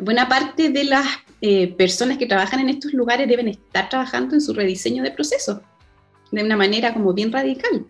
buena 0.00 0.28
parte 0.28 0.70
de 0.70 0.84
las 0.84 1.06
eh, 1.40 1.74
personas 1.74 2.18
que 2.18 2.26
trabajan 2.26 2.60
en 2.60 2.68
estos 2.68 2.92
lugares 2.92 3.28
deben 3.28 3.48
estar 3.48 3.88
trabajando 3.88 4.34
en 4.34 4.40
su 4.40 4.52
rediseño 4.54 5.02
de 5.02 5.12
procesos 5.12 5.60
de 6.30 6.42
una 6.42 6.56
manera 6.56 6.92
como 6.92 7.12
bien 7.12 7.32
radical. 7.32 7.86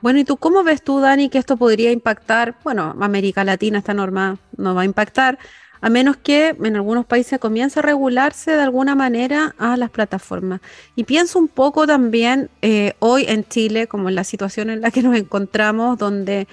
Bueno, 0.00 0.18
¿y 0.18 0.24
tú 0.24 0.36
cómo 0.36 0.62
ves 0.62 0.82
tú, 0.82 1.00
Dani, 1.00 1.28
que 1.28 1.38
esto 1.38 1.56
podría 1.56 1.92
impactar? 1.92 2.56
Bueno, 2.64 2.96
América 3.00 3.44
Latina 3.44 3.78
esta 3.78 3.92
norma 3.92 4.38
no 4.56 4.74
va 4.74 4.82
a 4.82 4.84
impactar, 4.86 5.38
a 5.82 5.90
menos 5.90 6.16
que 6.16 6.56
en 6.62 6.76
algunos 6.76 7.06
países 7.06 7.38
comience 7.38 7.78
a 7.78 7.82
regularse 7.82 8.52
de 8.52 8.62
alguna 8.62 8.94
manera 8.94 9.54
a 9.58 9.76
las 9.76 9.90
plataformas. 9.90 10.60
Y 10.96 11.04
pienso 11.04 11.38
un 11.38 11.48
poco 11.48 11.86
también 11.86 12.50
eh, 12.62 12.94
hoy 12.98 13.24
en 13.28 13.44
Chile, 13.44 13.86
como 13.86 14.08
en 14.08 14.14
la 14.14 14.24
situación 14.24 14.70
en 14.70 14.80
la 14.80 14.90
que 14.90 15.02
nos 15.02 15.16
encontramos, 15.16 15.98
donde 15.98 16.46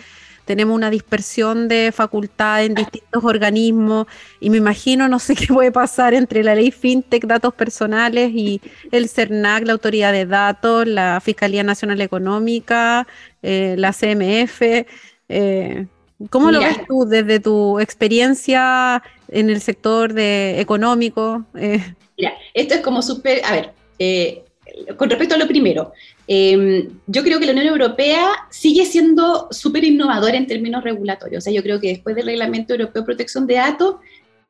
tenemos 0.48 0.74
una 0.74 0.90
dispersión 0.90 1.68
de 1.68 1.92
facultades 1.94 2.68
en 2.70 2.76
distintos 2.76 3.24
organismos 3.24 4.08
y 4.40 4.50
me 4.50 4.58
imagino, 4.58 5.08
no 5.08 5.20
sé 5.20 5.36
qué 5.36 5.48
puede 5.48 5.72
pasar 5.72 6.14
entre 6.14 6.44
la 6.44 6.56
ley 6.56 6.72
FinTech, 6.72 7.26
datos 7.26 7.54
personales 7.54 8.32
y 8.34 8.62
el 8.92 9.10
CERNAC, 9.10 9.66
la 9.68 9.74
Autoridad 9.74 10.14
de 10.14 10.26
Datos, 10.26 10.88
la 10.88 11.20
Fiscalía 11.22 11.64
Nacional 11.64 12.02
Económica, 12.02 13.06
eh, 13.44 13.76
la 13.78 13.92
CMF. 13.92 14.62
Eh, 15.30 15.86
¿Cómo 16.30 16.50
lo 16.50 16.62
ves 16.62 16.80
tú 16.88 17.06
desde 17.06 17.40
tu 17.40 17.80
experiencia 17.80 19.04
en 19.28 19.50
el 19.50 19.62
sector 19.62 20.14
de 20.14 20.62
económico? 20.62 21.46
Eh, 21.56 21.84
Mira, 22.18 22.34
esto 22.54 22.74
es 22.74 22.82
como 22.82 23.02
súper, 23.04 23.42
a 23.46 23.52
ver, 23.52 23.74
con 24.98 25.10
respecto 25.10 25.36
a 25.36 25.38
lo 25.38 25.48
primero, 25.48 25.94
em, 26.28 26.90
yo 27.08 27.24
creo 27.24 27.40
que 27.40 27.46
la 27.46 27.52
Unión 27.52 27.68
Europea 27.68 28.32
sigue 28.50 28.86
siendo 28.86 29.48
súper 29.52 29.84
innovadora 29.84 30.38
en 30.38 30.48
términos 30.48 30.84
regulatorios. 30.84 31.42
O 31.42 31.44
sea, 31.44 31.54
yo 31.54 31.64
creo 31.64 31.80
que 31.80 31.90
después 31.90 32.16
del 32.16 32.26
Reglamento 32.26 32.74
Europeo 32.74 33.02
de 33.02 33.06
Protección 33.06 33.48
de 33.48 33.56
Datos, 33.56 33.96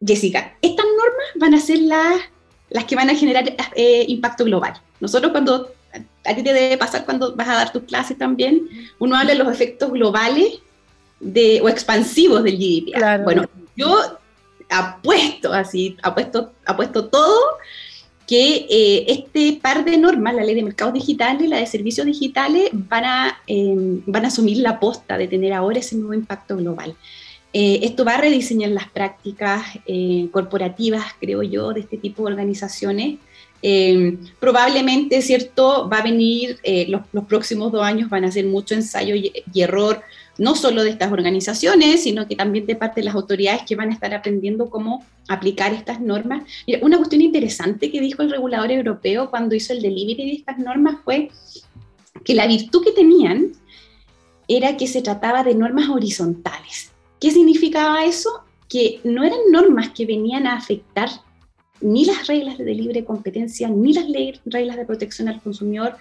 Jessica, 0.05 0.55
estas 0.61 0.85
normas 0.85 1.27
van 1.35 1.53
a 1.53 1.59
ser 1.59 1.79
las, 1.79 2.21
las 2.69 2.85
que 2.85 2.95
van 2.95 3.09
a 3.09 3.15
generar 3.15 3.55
eh, 3.75 4.05
impacto 4.07 4.45
global. 4.45 4.73
Nosotros 4.99 5.31
cuando, 5.31 5.71
a 6.25 6.35
ti 6.35 6.43
te 6.43 6.53
debe 6.53 6.77
pasar 6.77 7.05
cuando 7.05 7.35
vas 7.35 7.47
a 7.49 7.55
dar 7.55 7.71
tus 7.71 7.83
clases 7.83 8.17
también, 8.17 8.67
uno 8.99 9.15
habla 9.15 9.33
de 9.33 9.39
los 9.39 9.51
efectos 9.51 9.91
globales 9.91 10.59
de, 11.19 11.61
o 11.61 11.69
expansivos 11.69 12.43
del 12.43 12.57
GDPR. 12.57 13.23
Bueno, 13.23 13.49
yo 13.75 14.17
apuesto 14.69 15.53
así, 15.53 15.97
apuesto, 16.03 16.53
apuesto 16.65 17.07
todo 17.07 17.39
que 18.27 18.67
eh, 18.69 19.05
este 19.07 19.57
par 19.61 19.85
de 19.85 19.97
normas, 19.97 20.35
la 20.35 20.43
ley 20.43 20.53
de 20.53 20.61
mercados 20.61 20.93
digitales 20.93 21.41
y 21.43 21.47
la 21.47 21.57
de 21.57 21.65
servicios 21.65 22.05
digitales, 22.05 22.69
van 22.73 23.05
a, 23.05 23.41
em, 23.47 24.01
van 24.05 24.25
a 24.25 24.27
asumir 24.27 24.57
la 24.57 24.79
posta 24.79 25.17
de 25.17 25.27
tener 25.27 25.53
ahora 25.53 25.79
ese 25.79 25.95
nuevo 25.95 26.13
impacto 26.13 26.57
global. 26.57 26.93
Eh, 27.53 27.79
esto 27.83 28.03
va 28.03 28.15
a 28.15 28.21
rediseñar 28.21 28.71
las 28.71 28.89
prácticas 28.89 29.63
eh, 29.85 30.27
corporativas, 30.31 31.05
creo 31.21 31.41
yo, 31.41 31.71
de 31.73 31.79
este 31.79 31.97
tipo 31.97 32.23
de 32.23 32.33
organizaciones. 32.33 33.17
Em, 33.61 34.19
probablemente, 34.39 35.21
¿cierto? 35.21 35.89
Va 35.89 35.99
a 35.99 36.03
venir, 36.03 36.59
los, 36.89 37.01
los, 37.13 37.23
próximos 37.25 37.71
dos 37.71 37.81
años 37.81 38.09
van 38.09 38.25
a 38.25 38.31
ser 38.31 38.45
mucho 38.45 38.75
ensayo 38.75 39.15
y 39.15 39.61
error 39.61 40.03
no 40.37 40.55
solo 40.55 40.83
de 40.83 40.91
estas 40.91 41.11
organizaciones, 41.11 42.03
sino 42.03 42.27
que 42.27 42.35
también 42.35 42.65
de 42.65 42.75
parte 42.75 43.01
de 43.01 43.05
las 43.05 43.15
autoridades 43.15 43.63
que 43.67 43.75
van 43.75 43.89
a 43.89 43.93
estar 43.93 44.13
aprendiendo 44.13 44.69
cómo 44.69 45.05
aplicar 45.27 45.73
estas 45.73 45.99
normas. 45.99 46.43
una 46.81 46.97
cuestión 46.97 47.21
interesante 47.21 47.91
que 47.91 48.01
dijo 48.01 48.21
el 48.21 48.31
regulador 48.31 48.71
europeo 48.71 49.29
cuando 49.29 49.55
hizo 49.55 49.73
el 49.73 49.81
delivery 49.81 50.25
de 50.25 50.33
estas 50.33 50.59
normas 50.59 50.97
fue 51.03 51.29
que 52.23 52.35
la 52.35 52.47
virtud 52.47 52.83
que 52.83 52.91
tenían 52.91 53.53
era 54.47 54.77
que 54.77 54.87
se 54.87 55.01
trataba 55.01 55.43
de 55.43 55.55
normas 55.55 55.89
horizontales. 55.89 56.91
¿Qué 57.19 57.31
significaba 57.31 58.05
eso? 58.05 58.43
Que 58.69 59.01
no 59.03 59.23
eran 59.23 59.39
normas 59.51 59.89
que 59.89 60.05
venían 60.05 60.47
a 60.47 60.55
afectar 60.55 61.09
ni 61.81 62.05
las 62.05 62.27
reglas 62.27 62.57
de 62.57 62.73
libre 62.73 63.05
competencia, 63.05 63.67
ni 63.69 63.93
las 63.93 64.05
reglas 64.45 64.77
de 64.77 64.85
protección 64.85 65.27
al 65.27 65.41
consumidor, 65.41 65.97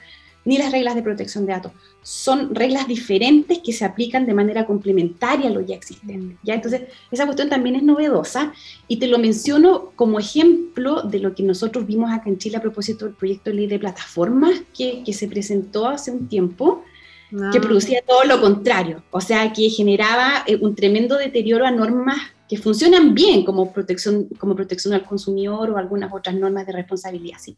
ni 0.46 0.56
las 0.56 0.72
reglas 0.72 0.94
de 0.94 1.02
protección 1.02 1.44
de 1.44 1.52
datos. 1.52 1.72
Son 2.02 2.54
reglas 2.54 2.86
diferentes 2.88 3.58
que 3.58 3.72
se 3.72 3.84
aplican 3.84 4.24
de 4.24 4.32
manera 4.32 4.64
complementaria 4.64 5.48
a 5.48 5.52
lo 5.52 5.60
ya 5.60 5.74
existente. 5.74 6.36
¿ya? 6.42 6.54
Entonces, 6.54 6.82
esa 7.10 7.26
cuestión 7.26 7.50
también 7.50 7.76
es 7.76 7.82
novedosa 7.82 8.54
y 8.88 8.96
te 8.96 9.08
lo 9.08 9.18
menciono 9.18 9.90
como 9.96 10.18
ejemplo 10.18 11.02
de 11.02 11.18
lo 11.18 11.34
que 11.34 11.42
nosotros 11.42 11.86
vimos 11.86 12.10
acá 12.12 12.30
en 12.30 12.38
Chile 12.38 12.56
a 12.56 12.62
propósito 12.62 13.04
del 13.04 13.14
proyecto 13.14 13.50
de 13.50 13.56
ley 13.56 13.66
de 13.66 13.78
plataformas 13.78 14.62
que, 14.74 15.02
que 15.04 15.12
se 15.12 15.28
presentó 15.28 15.88
hace 15.88 16.12
un 16.12 16.28
tiempo 16.28 16.84
que 17.30 17.58
ah. 17.58 17.60
producía 17.60 18.02
todo 18.06 18.24
lo 18.24 18.40
contrario, 18.40 19.02
o 19.10 19.20
sea, 19.20 19.52
que 19.52 19.68
generaba 19.68 20.44
eh, 20.46 20.56
un 20.60 20.74
tremendo 20.74 21.16
deterioro 21.16 21.66
a 21.66 21.70
normas 21.70 22.18
que 22.48 22.56
funcionan 22.56 23.14
bien 23.14 23.44
como 23.44 23.72
protección, 23.72 24.28
como 24.38 24.54
protección 24.54 24.94
al 24.94 25.04
consumidor 25.04 25.70
o 25.70 25.78
algunas 25.78 26.12
otras 26.12 26.36
normas 26.36 26.66
de 26.66 26.72
responsabilidad. 26.72 27.38
¿sí? 27.40 27.56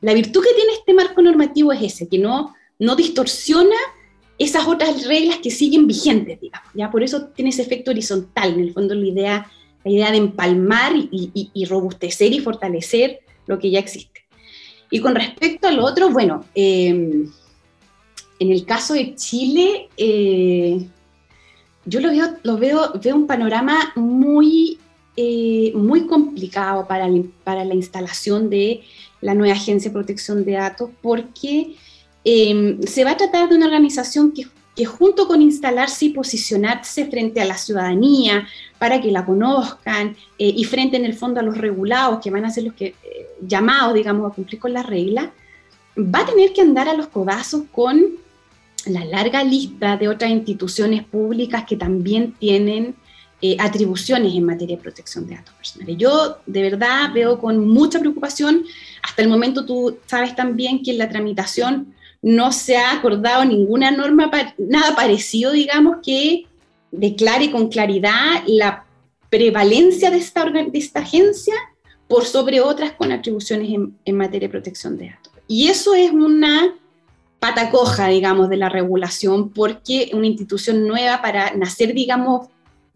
La 0.00 0.14
virtud 0.14 0.42
que 0.42 0.54
tiene 0.54 0.74
este 0.74 0.94
marco 0.94 1.20
normativo 1.20 1.72
es 1.72 1.82
ese, 1.82 2.08
que 2.08 2.18
no, 2.18 2.54
no 2.78 2.94
distorsiona 2.94 3.76
esas 4.38 4.66
otras 4.68 5.06
reglas 5.06 5.38
que 5.38 5.50
siguen 5.50 5.86
vigentes, 5.86 6.40
digamos. 6.40 6.70
¿ya? 6.74 6.90
Por 6.90 7.02
eso 7.02 7.26
tiene 7.28 7.50
ese 7.50 7.62
efecto 7.62 7.90
horizontal, 7.90 8.54
en 8.54 8.60
el 8.60 8.72
fondo 8.72 8.94
la 8.94 9.06
idea, 9.06 9.50
la 9.84 9.90
idea 9.90 10.10
de 10.12 10.18
empalmar 10.18 10.92
y, 10.94 11.64
robustecer 11.68 12.32
y 12.32 12.38
fortalecer 12.38 13.20
lo 13.46 13.58
que 13.58 13.70
ya 13.70 13.80
existe. 13.80 14.20
Y 14.92 15.00
con 15.00 15.14
respecto 15.14 15.68
a 15.68 15.72
lo 15.72 15.84
otro, 15.84 16.10
bueno, 16.10 16.44
eh, 16.54 17.26
en 18.40 18.50
el 18.50 18.64
caso 18.64 18.94
de 18.94 19.14
Chile, 19.14 19.90
eh, 19.98 20.88
yo 21.84 22.00
lo 22.00 22.08
veo, 22.10 22.36
lo 22.42 22.56
veo, 22.56 22.92
veo 22.94 23.14
un 23.14 23.26
panorama 23.26 23.92
muy, 23.96 24.78
eh, 25.14 25.72
muy 25.74 26.06
complicado 26.06 26.86
para, 26.88 27.06
para 27.44 27.66
la 27.66 27.74
instalación 27.74 28.48
de 28.48 28.80
la 29.20 29.34
nueva 29.34 29.54
Agencia 29.54 29.90
de 29.90 29.94
Protección 29.94 30.42
de 30.46 30.52
Datos, 30.52 30.88
porque 31.02 31.76
em, 32.24 32.80
se 32.82 33.04
va 33.04 33.10
a 33.10 33.16
tratar 33.18 33.50
de 33.50 33.56
una 33.56 33.66
organización 33.66 34.32
que, 34.32 34.46
que, 34.74 34.86
junto 34.86 35.28
con 35.28 35.42
instalarse 35.42 36.06
y 36.06 36.08
posicionarse 36.08 37.04
frente 37.10 37.42
a 37.42 37.44
la 37.44 37.58
ciudadanía 37.58 38.48
para 38.78 39.02
que 39.02 39.12
la 39.12 39.26
conozcan 39.26 40.16
eh, 40.38 40.54
y 40.56 40.64
frente 40.64 40.96
en 40.96 41.04
el 41.04 41.12
fondo 41.12 41.40
a 41.40 41.42
los 41.42 41.58
regulados, 41.58 42.20
que 42.20 42.30
van 42.30 42.46
a 42.46 42.50
ser 42.50 42.64
los 42.64 42.72
que 42.74 42.94
llamados, 43.46 43.92
digamos, 43.92 44.32
a 44.32 44.34
cumplir 44.34 44.58
con 44.58 44.72
las 44.72 44.86
reglas, 44.86 45.28
va 45.98 46.20
a 46.20 46.26
tener 46.26 46.54
que 46.54 46.62
andar 46.62 46.88
a 46.88 46.94
los 46.94 47.08
codazos 47.08 47.64
con 47.70 48.19
la 48.86 49.04
larga 49.04 49.44
lista 49.44 49.96
de 49.96 50.08
otras 50.08 50.30
instituciones 50.30 51.04
públicas 51.04 51.64
que 51.66 51.76
también 51.76 52.32
tienen 52.32 52.94
eh, 53.42 53.56
atribuciones 53.58 54.34
en 54.34 54.44
materia 54.44 54.76
de 54.76 54.82
protección 54.82 55.26
de 55.26 55.36
datos 55.36 55.54
personales. 55.54 55.96
Yo 55.96 56.38
de 56.46 56.62
verdad 56.62 57.10
veo 57.14 57.38
con 57.38 57.66
mucha 57.66 57.98
preocupación, 57.98 58.64
hasta 59.02 59.22
el 59.22 59.28
momento 59.28 59.64
tú 59.64 59.98
sabes 60.06 60.36
también 60.36 60.82
que 60.82 60.90
en 60.90 60.98
la 60.98 61.08
tramitación 61.08 61.94
no 62.22 62.52
se 62.52 62.76
ha 62.76 62.92
acordado 62.92 63.44
ninguna 63.44 63.90
norma, 63.90 64.30
nada 64.58 64.94
parecido, 64.94 65.52
digamos, 65.52 65.98
que 66.04 66.44
declare 66.90 67.50
con 67.50 67.68
claridad 67.68 68.42
la 68.46 68.84
prevalencia 69.30 70.10
de 70.10 70.18
esta, 70.18 70.44
de 70.44 70.70
esta 70.74 71.00
agencia 71.00 71.54
por 72.08 72.26
sobre 72.26 72.60
otras 72.60 72.92
con 72.92 73.10
atribuciones 73.10 73.70
en, 73.70 73.96
en 74.04 74.16
materia 74.16 74.48
de 74.48 74.52
protección 74.52 74.98
de 74.98 75.10
datos. 75.10 75.32
Y 75.48 75.68
eso 75.68 75.94
es 75.94 76.10
una 76.10 76.74
pata 77.40 77.70
coja, 77.70 78.08
digamos, 78.08 78.48
de 78.48 78.58
la 78.58 78.68
regulación, 78.68 79.48
porque 79.50 80.10
una 80.12 80.26
institución 80.26 80.86
nueva 80.86 81.22
para 81.22 81.54
nacer, 81.56 81.94
digamos, 81.94 82.48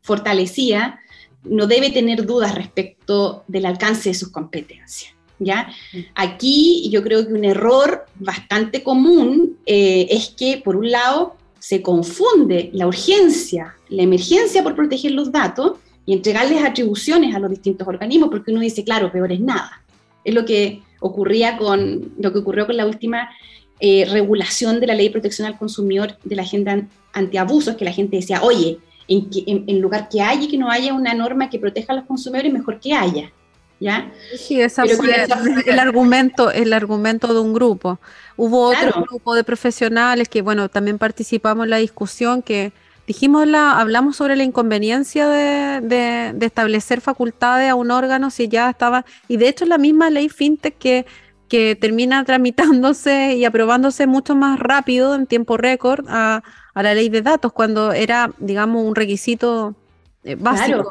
fortalecida, 0.02 1.00
no 1.42 1.66
debe 1.66 1.90
tener 1.90 2.24
dudas 2.26 2.54
respecto 2.54 3.44
del 3.48 3.66
alcance 3.66 4.10
de 4.10 4.14
sus 4.14 4.28
competencias. 4.28 5.14
¿ya? 5.38 5.68
Aquí 6.14 6.88
yo 6.90 7.02
creo 7.02 7.26
que 7.26 7.32
un 7.32 7.44
error 7.44 8.04
bastante 8.16 8.82
común 8.82 9.56
eh, 9.66 10.06
es 10.10 10.28
que, 10.28 10.60
por 10.64 10.76
un 10.76 10.90
lado, 10.90 11.36
se 11.58 11.80
confunde 11.80 12.70
la 12.74 12.86
urgencia, 12.86 13.74
la 13.88 14.02
emergencia 14.02 14.62
por 14.62 14.74
proteger 14.74 15.12
los 15.12 15.32
datos 15.32 15.78
y 16.04 16.12
entregarles 16.12 16.62
atribuciones 16.62 17.34
a 17.34 17.38
los 17.38 17.50
distintos 17.50 17.88
organismos, 17.88 18.28
porque 18.30 18.50
uno 18.50 18.60
dice, 18.60 18.84
claro, 18.84 19.10
peor 19.10 19.32
es 19.32 19.40
nada. 19.40 19.82
Es 20.22 20.34
lo 20.34 20.44
que 20.44 20.82
ocurría 21.00 21.56
con 21.56 22.12
lo 22.18 22.32
que 22.32 22.38
ocurrió 22.38 22.66
con 22.66 22.76
la 22.76 22.86
última 22.86 23.30
eh, 23.80 24.06
regulación 24.10 24.80
de 24.80 24.86
la 24.86 24.94
ley 24.94 25.08
de 25.08 25.12
protección 25.12 25.46
al 25.46 25.58
consumidor 25.58 26.16
de 26.22 26.36
la 26.36 26.42
agenda 26.42 26.86
antiabusos, 27.12 27.76
que 27.76 27.84
la 27.84 27.92
gente 27.92 28.16
decía, 28.16 28.42
oye, 28.42 28.78
en, 29.08 29.28
en, 29.66 29.80
lugar 29.80 30.08
que 30.08 30.20
haya 30.20 30.42
y 30.42 30.48
que 30.48 30.58
no 30.58 30.70
haya 30.70 30.94
una 30.94 31.14
norma 31.14 31.50
que 31.50 31.58
proteja 31.58 31.92
a 31.92 31.96
los 31.96 32.04
consumidores, 32.06 32.52
mejor 32.52 32.80
que 32.80 32.94
haya. 32.94 33.32
¿Ya? 33.80 34.10
Sí, 34.38 34.60
esa 34.60 34.86
fue 34.86 35.26
el 35.66 35.78
argumento, 35.78 36.50
el 36.50 36.72
argumento 36.72 37.34
de 37.34 37.40
un 37.40 37.52
grupo. 37.52 37.98
Hubo 38.36 38.68
otro 38.68 39.02
grupo 39.02 39.34
de 39.34 39.44
profesionales 39.44 40.28
que, 40.28 40.42
bueno, 40.42 40.68
también 40.68 40.96
participamos 40.96 41.64
en 41.64 41.70
la 41.70 41.78
discusión 41.78 42.40
que 42.40 42.72
dijimos 43.06 43.46
la, 43.46 43.78
hablamos 43.78 44.16
sobre 44.16 44.36
la 44.36 44.44
inconveniencia 44.44 45.28
de, 45.28 45.80
de, 45.82 46.32
de, 46.34 46.46
establecer 46.46 47.00
facultades 47.00 47.68
a 47.68 47.74
un 47.74 47.90
órgano 47.90 48.30
si 48.30 48.48
ya 48.48 48.70
estaba, 48.70 49.04
y 49.28 49.36
de 49.36 49.48
hecho 49.48 49.66
la 49.66 49.76
misma 49.76 50.08
ley 50.08 50.28
FinTech 50.28 50.78
que 50.78 51.04
que 51.48 51.76
termina 51.76 52.24
tramitándose 52.24 53.34
y 53.36 53.44
aprobándose 53.44 54.06
mucho 54.06 54.34
más 54.34 54.58
rápido 54.58 55.14
en 55.14 55.26
tiempo 55.26 55.56
récord 55.56 56.06
a, 56.08 56.42
la 56.74 56.94
ley 56.94 57.08
de 57.08 57.22
datos, 57.22 57.52
cuando 57.52 57.92
era, 57.92 58.32
digamos, 58.38 58.84
un 58.84 58.94
requisito 58.94 59.74
eh, 60.24 60.34
básico. 60.34 60.90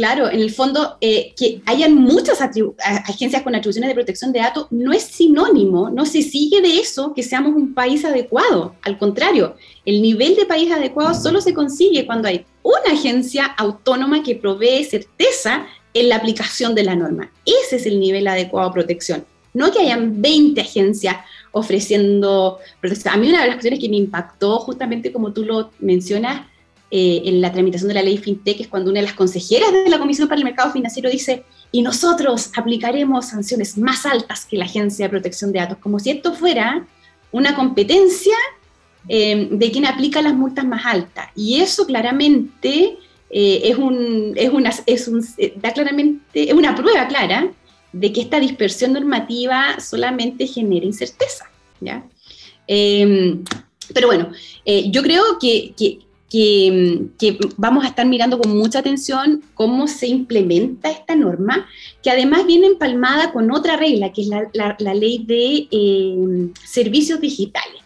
Claro. 0.00 0.30
En 0.30 0.40
el 0.40 0.50
fondo, 0.50 0.96
eh, 1.02 1.34
que 1.36 1.60
hayan 1.66 1.94
muchas 1.94 2.40
agencias 2.40 3.42
con 3.42 3.54
atribuciones 3.54 3.88
de 3.88 3.94
protección 3.94 4.32
de 4.32 4.38
datos 4.38 4.66
no 4.70 4.94
es 4.94 5.02
sinónimo, 5.02 5.90
no 5.90 6.06
se 6.06 6.22
sigue 6.22 6.62
de 6.62 6.78
eso 6.78 7.12
que 7.12 7.22
seamos 7.22 7.54
un 7.54 7.74
país 7.74 8.02
adecuado. 8.06 8.74
Al 8.82 8.96
contrario, 8.96 9.56
el 9.84 10.00
nivel 10.00 10.36
de 10.36 10.46
país 10.46 10.72
adecuado 10.72 11.12
solo 11.12 11.42
se 11.42 11.52
consigue 11.52 12.06
cuando 12.06 12.28
hay 12.28 12.46
una 12.62 12.94
agencia 12.94 13.44
autónoma 13.44 14.22
que 14.22 14.36
provee 14.36 14.84
certeza 14.84 15.66
en 15.92 16.08
la 16.08 16.16
aplicación 16.16 16.74
de 16.74 16.84
la 16.84 16.96
norma. 16.96 17.30
Ese 17.44 17.76
es 17.76 17.84
el 17.84 18.00
nivel 18.00 18.26
adecuado 18.26 18.70
de 18.70 18.74
protección. 18.74 19.26
No 19.52 19.72
que 19.72 19.80
hayan 19.80 20.20
20 20.20 20.60
agencias 20.60 21.16
ofreciendo. 21.52 22.58
A 23.04 23.16
mí 23.16 23.28
una 23.28 23.42
de 23.42 23.46
las 23.46 23.56
cuestiones 23.56 23.80
que 23.80 23.88
me 23.88 23.96
impactó, 23.96 24.58
justamente 24.60 25.12
como 25.12 25.32
tú 25.32 25.44
lo 25.44 25.70
mencionas, 25.80 26.46
eh, 26.92 27.22
en 27.26 27.40
la 27.40 27.52
tramitación 27.52 27.86
de 27.86 27.94
la 27.94 28.02
ley 28.02 28.18
FinTech, 28.18 28.60
es 28.60 28.68
cuando 28.68 28.90
una 28.90 28.98
de 28.98 29.06
las 29.06 29.14
consejeras 29.14 29.72
de 29.72 29.88
la 29.88 30.00
Comisión 30.00 30.26
para 30.26 30.40
el 30.40 30.44
Mercado 30.44 30.72
Financiero 30.72 31.08
dice, 31.08 31.44
y 31.70 31.82
nosotros 31.82 32.50
aplicaremos 32.56 33.28
sanciones 33.28 33.78
más 33.78 34.06
altas 34.06 34.44
que 34.44 34.56
la 34.56 34.64
Agencia 34.64 35.06
de 35.06 35.10
Protección 35.10 35.52
de 35.52 35.60
Datos, 35.60 35.78
como 35.78 36.00
si 36.00 36.10
esto 36.10 36.34
fuera 36.34 36.84
una 37.30 37.54
competencia 37.54 38.34
eh, 39.06 39.48
de 39.52 39.70
quien 39.70 39.86
aplica 39.86 40.20
las 40.20 40.34
multas 40.34 40.64
más 40.64 40.84
altas. 40.84 41.28
Y 41.36 41.60
eso 41.60 41.86
claramente 41.86 42.98
eh, 43.30 43.60
es, 43.62 43.78
un, 43.78 44.32
es, 44.34 44.50
una, 44.50 44.70
es, 44.84 45.06
un, 45.06 45.24
da 45.56 45.72
claramente, 45.72 46.50
es 46.50 46.54
una 46.54 46.74
prueba 46.74 47.06
clara 47.06 47.52
de 47.92 48.12
que 48.12 48.20
esta 48.20 48.40
dispersión 48.40 48.92
normativa 48.92 49.80
solamente 49.80 50.46
genera 50.46 50.86
incerteza. 50.86 51.50
¿ya? 51.80 52.04
Em, 52.66 53.44
pero 53.92 54.06
bueno, 54.06 54.30
eh, 54.64 54.90
yo 54.90 55.02
creo 55.02 55.38
que, 55.40 55.74
que, 55.76 55.98
vamos 57.56 57.84
a 57.84 57.88
estar 57.88 58.06
mirando 58.06 58.38
con 58.38 58.56
mucha 58.56 58.78
atención 58.78 59.42
cómo 59.54 59.88
se 59.88 60.06
implementa 60.06 60.90
esta 60.90 61.16
norma, 61.16 61.66
que 62.02 62.10
además 62.10 62.46
viene 62.46 62.68
empalmada 62.68 63.32
con 63.32 63.50
otra 63.50 63.76
regla, 63.76 64.12
que 64.12 64.22
es 64.22 64.28
la, 64.28 64.76
la, 64.78 64.94
ley 64.94 65.24
de 65.26 65.66
em, 65.70 66.52
servicios 66.64 67.20
digitales. 67.20 67.80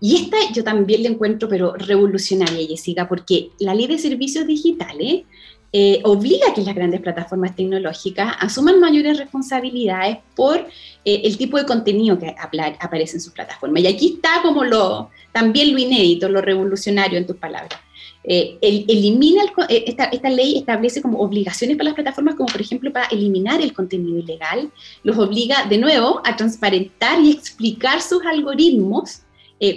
Y 0.00 0.16
esta 0.16 0.38
yo 0.54 0.64
también 0.64 1.02
la 1.02 1.10
encuentro, 1.10 1.46
pero 1.46 1.74
revolucionaria, 1.74 2.66
Jessica, 2.66 3.06
porque 3.06 3.50
la 3.58 3.74
ley 3.74 3.86
de 3.86 3.98
servicios 3.98 4.46
digitales 4.46 5.24
eh, 5.72 6.00
obliga 6.02 6.48
a 6.50 6.54
que 6.54 6.62
las 6.62 6.74
grandes 6.74 7.00
plataformas 7.00 7.54
tecnológicas 7.54 8.34
asuman 8.40 8.80
mayores 8.80 9.18
responsabilidades 9.18 10.18
por 10.34 10.58
eh, 11.04 11.20
el 11.22 11.38
tipo 11.38 11.58
de 11.58 11.64
contenido 11.64 12.18
que 12.18 12.34
aparece 12.36 13.18
en 13.18 13.20
sus 13.20 13.32
plataformas. 13.32 13.84
Y 13.84 13.86
aquí 13.86 14.14
está 14.16 14.42
como 14.42 14.64
lo, 14.64 15.10
también 15.30 15.72
lo 15.72 15.78
inédito, 15.78 16.28
lo 16.28 16.40
revolucionario 16.40 17.18
en 17.18 17.26
tus 17.26 17.36
palabras. 17.36 17.78
Eh, 18.24 18.58
elimina 18.60 19.44
esta, 19.68 20.04
esta, 20.04 20.28
ley 20.28 20.58
establece 20.58 21.00
como 21.00 21.20
obligaciones 21.20 21.76
para 21.76 21.90
las 21.90 21.94
plataformas, 21.94 22.34
como 22.34 22.48
por 22.48 22.60
ejemplo 22.60 22.92
para 22.92 23.06
eliminar 23.06 23.62
el 23.62 23.72
contenido 23.72 24.18
ilegal, 24.18 24.72
los 25.04 25.16
obliga 25.18 25.66
de 25.66 25.78
nuevo 25.78 26.20
a 26.24 26.36
transparentar 26.36 27.20
y 27.20 27.30
explicar 27.30 28.02
sus 28.02 28.26
algoritmos 28.26 29.22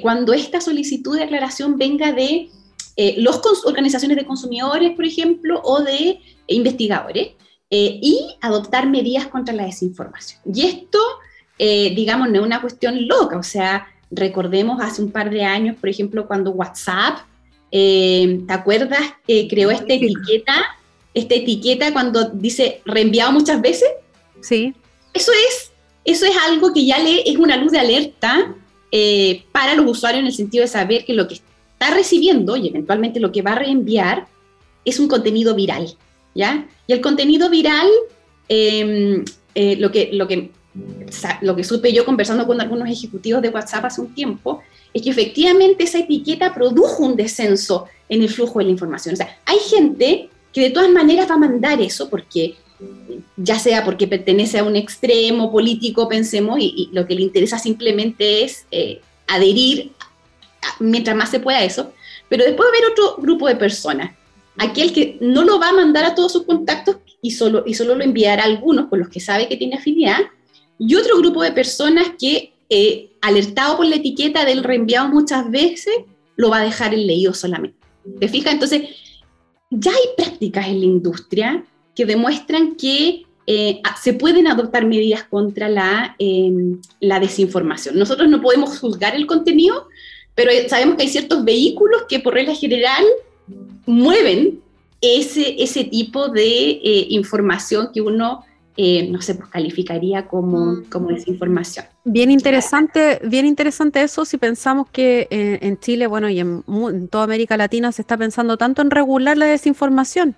cuando 0.01 0.31
esta 0.33 0.61
solicitud 0.61 1.17
de 1.17 1.23
aclaración 1.23 1.77
venga 1.77 2.13
de 2.13 2.49
eh, 2.95 3.15
las 3.17 3.39
organizaciones 3.65 4.17
de 4.17 4.25
consumidores, 4.25 4.91
por 4.91 5.05
ejemplo, 5.05 5.61
o 5.63 5.81
de 5.81 6.19
investigadores, 6.47 7.29
eh, 7.69 7.99
y 8.01 8.35
adoptar 8.41 8.87
medidas 8.87 9.27
contra 9.27 9.53
la 9.53 9.65
desinformación. 9.65 10.41
Y 10.53 10.65
esto, 10.65 10.99
eh, 11.57 11.93
digamos, 11.95 12.29
no 12.29 12.39
es 12.39 12.45
una 12.45 12.61
cuestión 12.61 13.07
loca, 13.07 13.37
o 13.37 13.43
sea, 13.43 13.87
recordemos 14.11 14.79
hace 14.79 15.01
un 15.01 15.11
par 15.11 15.31
de 15.31 15.43
años, 15.43 15.75
por 15.79 15.89
ejemplo, 15.89 16.27
cuando 16.27 16.51
WhatsApp, 16.51 17.19
¿te 17.71 18.45
acuerdas? 18.49 19.01
creó 19.25 19.71
esta 19.71 19.95
etiqueta, 19.95 20.53
esta 21.15 21.33
etiqueta 21.33 21.91
cuando 21.91 22.29
dice 22.29 22.81
reenviado 22.85 23.31
muchas 23.31 23.59
veces. 23.59 23.89
Sí. 24.41 24.75
Eso 25.11 25.31
es, 25.31 25.71
eso 26.05 26.27
es 26.27 26.35
algo 26.47 26.71
que 26.71 26.85
ya 26.85 26.99
le, 26.99 27.27
es 27.27 27.37
una 27.37 27.57
luz 27.57 27.71
de 27.71 27.79
alerta 27.79 28.53
para 29.51 29.73
los 29.73 29.87
usuarios 29.87 30.19
en 30.19 30.27
el 30.27 30.33
sentido 30.33 30.61
de 30.61 30.67
saber 30.67 31.03
que 31.05 31.13
lo 31.13 31.27
que 31.27 31.39
recibiendo 31.91 32.55
y 32.55 32.67
eventualmente 32.67 33.19
lo 33.19 33.31
que 33.31 33.41
va 33.41 33.53
a 33.53 33.59
reenviar 33.59 34.27
es 34.85 34.99
un 34.99 35.07
contenido 35.07 35.55
viral, 35.55 35.95
¿ya? 36.35 36.67
Y 36.87 36.93
el 36.93 37.01
contenido 37.01 37.49
viral, 37.49 37.87
em, 38.49 39.23
eh, 39.55 39.75
lo, 39.77 39.91
que, 39.91 40.09
lo, 40.13 40.27
que, 40.27 40.51
lo 41.41 41.55
que 41.55 41.63
supe 41.63 41.93
yo 41.93 42.05
conversando 42.05 42.45
con 42.45 42.59
algunos 42.59 42.89
ejecutivos 42.89 43.41
de 43.41 43.49
WhatsApp 43.49 43.85
hace 43.85 44.01
un 44.01 44.13
tiempo, 44.13 44.61
es 44.93 45.01
que 45.01 45.09
efectivamente 45.09 45.83
esa 45.83 45.99
etiqueta 45.99 46.53
produjo 46.53 47.03
un 47.03 47.15
descenso 47.15 47.85
en 48.09 48.21
el 48.21 48.29
flujo 48.29 48.59
de 48.59 48.65
la 48.65 48.71
información. 48.71 49.13
O 49.13 49.17
sea, 49.17 49.37
hay 49.45 49.57
gente 49.57 50.29
que 50.51 50.61
de 50.61 50.69
todas 50.69 50.89
maneras 50.89 51.29
va 51.29 51.35
a 51.35 51.39
mandar 51.39 51.81
eso 51.81 52.09
porque 52.09 52.55
ya 53.37 53.57
sea 53.57 53.83
porque 53.83 54.07
pertenece 54.07 54.59
a 54.59 54.63
un 54.63 54.75
extremo 54.75 55.51
político, 55.51 56.07
pensemos, 56.07 56.59
y, 56.59 56.89
lo 56.91 57.07
que 57.07 57.15
le 57.15 57.21
interesa 57.21 57.57
simplemente 57.57 58.43
es 58.43 58.65
eh, 58.71 59.01
adherir 59.27 59.91
mientras 60.79 61.15
más 61.15 61.29
se 61.29 61.39
pueda 61.39 61.63
eso, 61.63 61.93
pero 62.29 62.43
después 62.43 62.67
va 62.67 62.73
a 62.73 62.77
haber 62.77 62.91
otro 62.91 63.15
grupo 63.21 63.47
de 63.47 63.55
personas, 63.55 64.15
aquel 64.57 64.93
que 64.93 65.17
no 65.21 65.43
lo 65.43 65.59
va 65.59 65.69
a 65.69 65.73
mandar 65.73 66.05
a 66.05 66.15
todos 66.15 66.31
sus 66.31 66.43
contactos 66.43 66.97
y 67.21 67.31
solo, 67.31 67.63
y 67.65 67.73
solo 67.73 67.95
lo 67.95 68.03
enviará 68.03 68.43
a 68.43 68.47
algunos 68.47 68.87
con 68.87 68.99
los 68.99 69.09
que 69.09 69.19
sabe 69.19 69.47
que 69.47 69.57
tiene 69.57 69.75
afinidad, 69.75 70.19
y 70.79 70.95
otro 70.95 71.17
grupo 71.17 71.43
de 71.43 71.51
personas 71.51 72.11
que, 72.19 72.53
eh, 72.69 73.11
alertado 73.21 73.77
por 73.77 73.85
la 73.85 73.95
etiqueta 73.95 74.45
del 74.45 74.63
reenviado 74.63 75.07
muchas 75.09 75.49
veces, 75.49 75.93
lo 76.35 76.49
va 76.49 76.57
a 76.57 76.63
dejar 76.63 76.93
en 76.93 77.07
leído 77.07 77.33
solamente. 77.33 77.77
¿Te 78.19 78.27
fijas? 78.27 78.53
Entonces, 78.53 78.89
ya 79.69 79.91
hay 79.91 80.09
prácticas 80.17 80.67
en 80.67 80.79
la 80.79 80.85
industria 80.85 81.63
que 81.95 82.05
demuestran 82.05 82.75
que 82.75 83.23
eh, 83.45 83.81
se 84.01 84.13
pueden 84.13 84.47
adoptar 84.47 84.85
medidas 84.85 85.23
contra 85.23 85.67
la, 85.67 86.15
em, 86.17 86.79
la 87.01 87.19
desinformación. 87.19 87.97
Nosotros 87.97 88.29
no 88.29 88.41
podemos 88.41 88.79
juzgar 88.79 89.15
el 89.15 89.27
contenido, 89.27 89.87
pero 90.35 90.51
sabemos 90.67 90.95
que 90.95 91.03
hay 91.03 91.09
ciertos 91.09 91.43
vehículos 91.43 92.03
que 92.09 92.19
por 92.19 92.33
regla 92.33 92.55
general 92.55 93.03
mueven 93.85 94.61
ese, 95.01 95.61
ese 95.61 95.83
tipo 95.83 96.29
de 96.29 96.69
eh, 96.71 97.07
información 97.09 97.89
que 97.93 98.01
uno, 98.01 98.45
eh, 98.77 99.07
no 99.09 99.21
sé, 99.21 99.35
pues 99.35 99.49
calificaría 99.49 100.27
como, 100.27 100.65
mm. 100.65 100.83
como 100.85 101.09
desinformación. 101.09 101.85
Bien 102.05 102.31
interesante, 102.31 103.19
bien 103.23 103.45
interesante 103.45 104.01
eso 104.01 104.25
si 104.25 104.37
pensamos 104.37 104.89
que 104.89 105.27
eh, 105.29 105.59
en 105.61 105.77
Chile, 105.79 106.07
bueno, 106.07 106.29
y 106.29 106.39
en, 106.39 106.63
toda 107.09 107.25
América 107.25 107.57
Latina 107.57 107.91
se 107.91 108.01
está 108.01 108.17
pensando 108.17 108.57
tanto 108.57 108.81
en 108.81 108.91
regular 108.91 109.37
la 109.37 109.45
desinformación. 109.45 110.35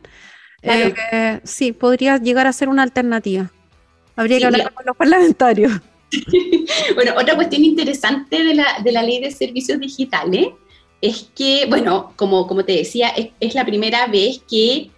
sí, 1.43 1.71
podría 1.71 2.17
llegar 2.17 2.47
a 2.47 2.53
ser 2.53 2.69
una 2.69 2.83
alternativa. 2.83 3.51
Habría 4.15 4.39
que 4.39 4.45
hablar 4.45 4.73
con 4.73 4.85
los 4.85 4.97
parlamentarios. 4.97 5.73
bueno, 6.95 7.13
otra 7.17 7.35
cuestión 7.35 7.63
interesante 7.63 8.43
de 8.43 8.55
la, 8.55 8.79
de 8.83 8.91
la, 8.91 9.03
ley 9.03 9.19
de 9.19 9.31
servicios 9.31 9.79
digitales 9.79 10.49
es 11.01 11.29
que, 11.35 11.65
bueno, 11.67 12.13
como, 12.15 12.47
como 12.47 12.63
te 12.63 12.73
decía, 12.73 13.09
es, 13.39 13.55
la 13.55 13.65
primera 13.65 14.07
vez 14.07 14.41
que 14.49 14.89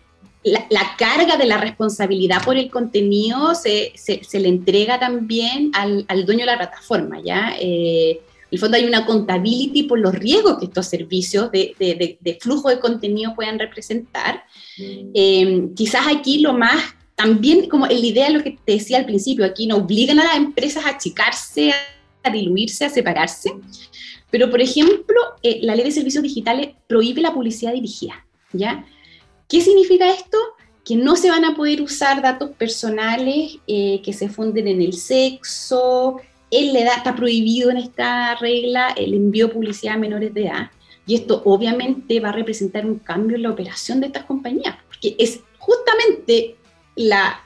la, 0.43 0.95
carga 0.97 1.37
de 1.37 1.45
la 1.45 1.57
responsabilidad 1.57 2.43
por 2.43 2.57
el 2.57 2.69
contenido 2.69 3.55
se, 3.55 3.93
se, 3.95 4.39
le 4.39 4.47
entrega 4.47 4.99
también 4.99 5.71
al, 5.73 6.05
al, 6.07 6.25
dueño 6.25 6.41
de 6.41 6.51
la 6.51 6.57
plataforma, 6.57 7.19
¿ya? 7.21 7.55
Eh, 7.59 8.21
en 8.49 8.55
el 8.55 8.59
fondo 8.59 8.77
hay 8.77 8.85
una 8.85 9.05
contability 9.05 9.83
por 9.83 9.99
los 9.99 10.15
riesgos 10.15 10.57
que 10.57 10.65
estos 10.65 10.85
servicios 10.85 11.51
de, 11.51 11.75
de, 11.77 12.17
de 12.21 12.37
flujo 12.39 12.69
de 12.69 12.79
contenido 12.79 13.35
puedan 13.35 13.59
representar. 13.59 14.45
Mm. 14.77 15.09
Eh, 15.13 15.67
quizás 15.75 16.07
aquí 16.07 16.39
lo 16.39 16.53
más 16.53 16.81
también 17.17 17.67
como 17.67 17.87
la 17.87 17.93
idea 17.93 18.27
de 18.27 18.33
lo 18.33 18.43
que 18.43 18.59
te 18.63 18.73
decía 18.73 18.99
al 18.99 19.05
principio, 19.05 19.43
aquí 19.43 19.65
no 19.65 19.77
obligan 19.77 20.19
a 20.19 20.23
las 20.23 20.37
empresas 20.37 20.85
a 20.85 20.89
achicarse, 20.89 21.73
a 22.23 22.29
diluirse, 22.29 22.85
a 22.85 22.91
separarse, 22.91 23.55
pero 24.29 24.51
por 24.51 24.61
ejemplo, 24.61 25.19
eh, 25.41 25.57
la 25.63 25.75
ley 25.75 25.85
de 25.85 25.91
servicios 25.91 26.21
digitales 26.21 26.75
prohíbe 26.85 27.21
la 27.21 27.33
publicidad 27.33 27.73
dirigida, 27.73 28.23
¿ya? 28.53 28.85
¿Qué 29.49 29.61
significa 29.61 30.07
esto? 30.13 30.37
Que 30.85 30.95
no 30.95 31.15
se 31.15 31.31
van 31.31 31.43
a 31.43 31.55
poder 31.55 31.81
usar 31.81 32.21
datos 32.21 32.51
personales 32.51 33.57
eh, 33.65 33.99
que 34.03 34.13
se 34.13 34.29
funden 34.29 34.67
en 34.67 34.79
el 34.79 34.93
sexo, 34.93 36.21
en 36.51 36.71
la 36.71 36.81
edad 36.81 36.97
está 36.97 37.15
prohibido 37.15 37.71
en 37.71 37.77
esta 37.77 38.35
regla 38.35 38.89
el 38.95 39.15
envío 39.15 39.47
de 39.47 39.53
publicidad 39.55 39.95
a 39.95 39.97
menores 39.97 40.35
de 40.35 40.45
edad, 40.45 40.69
y 41.07 41.15
esto 41.15 41.41
obviamente 41.45 42.19
va 42.19 42.29
a 42.29 42.33
representar 42.33 42.85
un 42.85 42.99
cambio 42.99 43.37
en 43.37 43.41
la 43.41 43.49
operación 43.49 44.01
de 44.01 44.07
estas 44.07 44.25
compañías, 44.25 44.75
porque 44.87 45.15
es 45.17 45.39
justamente 45.57 46.57
la, 46.97 47.41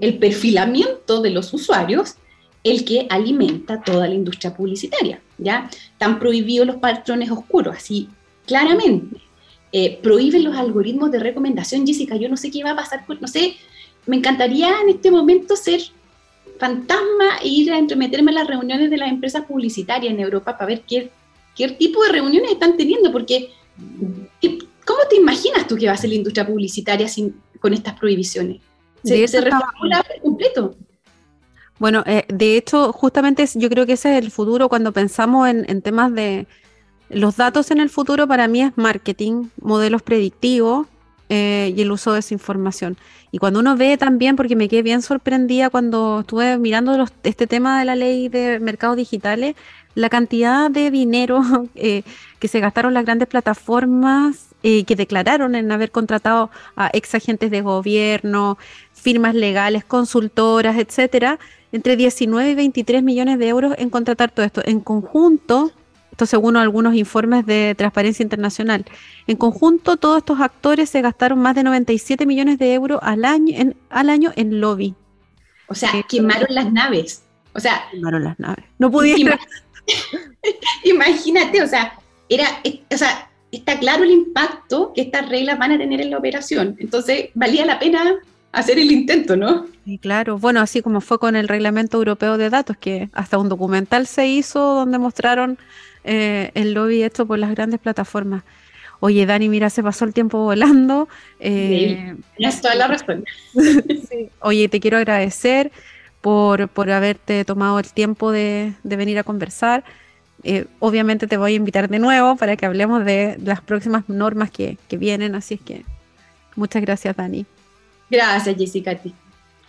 el 0.00 0.18
perfilamiento 0.18 1.20
de 1.20 1.30
los 1.30 1.52
usuarios 1.52 2.16
el 2.62 2.84
que 2.84 3.06
alimenta 3.08 3.82
toda 3.82 4.06
la 4.06 4.14
industria 4.14 4.54
publicitaria, 4.54 5.20
¿ya? 5.38 5.70
Están 5.92 6.18
prohibidos 6.18 6.66
los 6.66 6.76
patrones 6.76 7.30
oscuros, 7.30 7.74
así 7.76 8.08
claramente. 8.46 9.16
Eh, 9.72 9.98
prohíben 10.02 10.44
los 10.44 10.56
algoritmos 10.56 11.10
de 11.10 11.20
recomendación, 11.20 11.86
Jessica, 11.86 12.16
yo 12.16 12.28
no 12.28 12.36
sé 12.36 12.50
qué 12.50 12.62
va 12.62 12.72
a 12.72 12.76
pasar, 12.76 13.04
no 13.20 13.28
sé, 13.28 13.56
me 14.06 14.16
encantaría 14.16 14.80
en 14.82 14.90
este 14.90 15.10
momento 15.10 15.56
ser 15.56 15.80
fantasma 16.58 17.38
e 17.42 17.48
ir 17.48 17.72
a 17.72 17.78
entremeterme 17.78 18.32
en 18.32 18.34
las 18.34 18.46
reuniones 18.46 18.90
de 18.90 18.96
las 18.98 19.08
empresas 19.08 19.44
publicitarias 19.46 20.12
en 20.12 20.20
Europa 20.20 20.58
para 20.58 20.66
ver 20.66 20.82
qué, 20.82 21.10
qué 21.56 21.68
tipo 21.68 22.02
de 22.04 22.12
reuniones 22.12 22.50
están 22.50 22.76
teniendo, 22.76 23.10
porque 23.10 23.50
¿cómo 24.84 25.00
te 25.08 25.16
imaginas 25.16 25.66
tú 25.66 25.76
que 25.76 25.86
va 25.86 25.92
a 25.92 25.96
ser 25.96 26.10
la 26.10 26.16
industria 26.16 26.46
publicitaria 26.46 27.08
sin, 27.08 27.36
con 27.60 27.72
estas 27.72 27.98
prohibiciones? 27.98 28.60
Se, 29.04 29.26
se 29.28 29.50
completo. 30.22 30.76
Bueno, 31.78 32.02
eh, 32.06 32.26
de 32.28 32.58
hecho, 32.58 32.92
justamente 32.92 33.46
yo 33.54 33.70
creo 33.70 33.86
que 33.86 33.94
ese 33.94 34.16
es 34.16 34.22
el 34.22 34.30
futuro 34.30 34.68
cuando 34.68 34.92
pensamos 34.92 35.48
en, 35.48 35.80
temas 35.80 36.12
de 36.12 36.46
los 37.08 37.38
datos 37.38 37.70
en 37.70 37.80
el 37.80 37.88
futuro, 37.88 38.28
para 38.28 38.48
mí 38.48 38.62
es 38.62 38.76
marketing, 38.76 39.48
modelos 39.62 40.02
predictivos 40.02 40.86
eh, 41.30 41.72
y 41.74 41.80
el 41.80 41.90
uso 41.90 42.12
de 42.12 42.20
esa 42.20 42.34
información. 42.34 42.98
Y 43.32 43.38
cuando 43.38 43.60
uno 43.60 43.76
ve 43.76 43.96
también, 43.96 44.36
porque 44.36 44.56
me 44.56 44.68
quedé 44.68 44.82
bien 44.82 45.00
sorprendida 45.00 45.70
cuando 45.70 46.20
estuve 46.20 46.58
mirando 46.58 47.06
este 47.22 47.46
tema 47.46 47.78
de 47.78 47.86
la 47.86 47.96
ley 47.96 48.28
de 48.28 48.60
mercados 48.60 48.98
digitales, 48.98 49.56
la 49.94 50.08
cantidad 50.08 50.70
de 50.70 50.90
dinero 50.90 51.42
eh, 51.74 52.02
que 52.38 52.48
se 52.48 52.60
gastaron 52.60 52.94
las 52.94 53.04
grandes 53.04 53.28
plataformas 53.28 54.46
que 54.62 54.94
declararon 54.94 55.54
en 55.54 55.72
haber 55.72 55.90
contratado 55.90 56.50
a 56.76 56.90
ex 56.92 57.14
agentes 57.14 57.50
de 57.50 57.62
gobierno, 57.62 58.58
firmas 58.92 59.34
legales, 59.34 59.86
consultoras, 59.86 60.76
etcétera, 60.76 61.38
entre 61.72 61.96
19 61.96 62.50
y 62.50 62.54
23 62.54 63.02
millones 63.02 63.38
de 63.38 63.48
euros 63.48 63.74
en 63.78 63.90
contratar 63.90 64.30
todo 64.30 64.44
esto. 64.44 64.62
En 64.64 64.80
conjunto, 64.80 65.72
esto 66.10 66.26
según 66.26 66.56
algunos 66.56 66.94
informes 66.94 67.46
de 67.46 67.74
Transparencia 67.76 68.22
Internacional, 68.22 68.84
en 69.26 69.36
conjunto 69.36 69.96
todos 69.96 70.18
estos 70.18 70.40
actores 70.40 70.90
se 70.90 71.00
gastaron 71.00 71.38
más 71.38 71.54
de 71.54 71.62
97 71.62 72.26
millones 72.26 72.58
de 72.58 72.74
euros 72.74 72.98
al 73.02 73.24
año 73.24 73.54
en, 73.56 73.76
al 73.88 74.10
año 74.10 74.32
en 74.36 74.60
lobby. 74.60 74.94
O 75.68 75.74
sea, 75.74 75.90
quemaron 76.08 76.48
las 76.50 76.72
naves. 76.72 77.22
O 77.52 77.60
sea, 77.60 77.84
quemaron 77.90 78.24
las 78.24 78.38
naves. 78.38 78.64
No 78.78 78.90
pudieron. 78.90 79.38
Imagínate, 80.84 81.62
o 81.62 81.66
sea, 81.66 81.98
era, 82.28 82.46
o 82.92 82.96
sea, 82.96 83.30
está 83.52 83.78
claro 83.78 84.04
el 84.04 84.10
impacto 84.10 84.92
que 84.94 85.02
estas 85.02 85.28
reglas 85.28 85.58
van 85.58 85.72
a 85.72 85.78
tener 85.78 86.00
en 86.00 86.10
la 86.10 86.18
operación. 86.18 86.76
Entonces, 86.78 87.30
valía 87.34 87.66
la 87.66 87.78
pena 87.78 88.16
hacer 88.52 88.78
el 88.78 88.90
intento, 88.90 89.36
¿no? 89.36 89.66
Sí, 89.84 89.98
claro. 89.98 90.38
Bueno, 90.38 90.60
así 90.60 90.82
como 90.82 91.00
fue 91.00 91.18
con 91.18 91.36
el 91.36 91.48
Reglamento 91.48 91.98
Europeo 91.98 92.38
de 92.38 92.50
Datos, 92.50 92.76
que 92.76 93.08
hasta 93.12 93.38
un 93.38 93.48
documental 93.48 94.06
se 94.06 94.26
hizo 94.26 94.60
donde 94.60 94.98
mostraron 94.98 95.58
eh, 96.04 96.50
el 96.54 96.72
lobby 96.74 97.02
hecho 97.02 97.26
por 97.26 97.38
las 97.38 97.50
grandes 97.50 97.80
plataformas. 97.80 98.42
Oye, 99.00 99.24
Dani, 99.24 99.48
mira, 99.48 99.70
se 99.70 99.82
pasó 99.82 100.04
el 100.04 100.12
tiempo 100.12 100.38
volando. 100.38 101.08
Eh, 101.38 102.14
sí, 102.38 102.60
toda 102.60 102.74
la 102.74 102.86
razón. 102.86 103.24
Oye, 104.40 104.68
te 104.68 104.78
quiero 104.78 104.98
agradecer 104.98 105.72
por, 106.20 106.68
por 106.68 106.90
haberte 106.90 107.44
tomado 107.44 107.78
el 107.78 107.92
tiempo 107.92 108.32
de, 108.32 108.74
venir 108.82 109.18
a 109.18 109.24
conversar. 109.24 109.84
Eh, 110.42 110.66
obviamente 110.78 111.26
te 111.26 111.36
voy 111.36 111.52
a 111.52 111.56
invitar 111.56 111.88
de 111.88 111.98
nuevo 111.98 112.36
para 112.36 112.56
que 112.56 112.66
hablemos 112.66 113.04
de 113.04 113.38
las 113.42 113.60
próximas 113.60 114.08
normas 114.08 114.50
que, 114.50 114.78
que 114.88 114.96
vienen, 114.96 115.34
así 115.34 115.54
es 115.54 115.60
que 115.60 115.84
muchas 116.56 116.82
gracias, 116.82 117.16
Dani. 117.16 117.46
Gracias, 118.10 118.56
Jessica, 118.56 118.92
a 118.92 118.94
ti. 118.96 119.14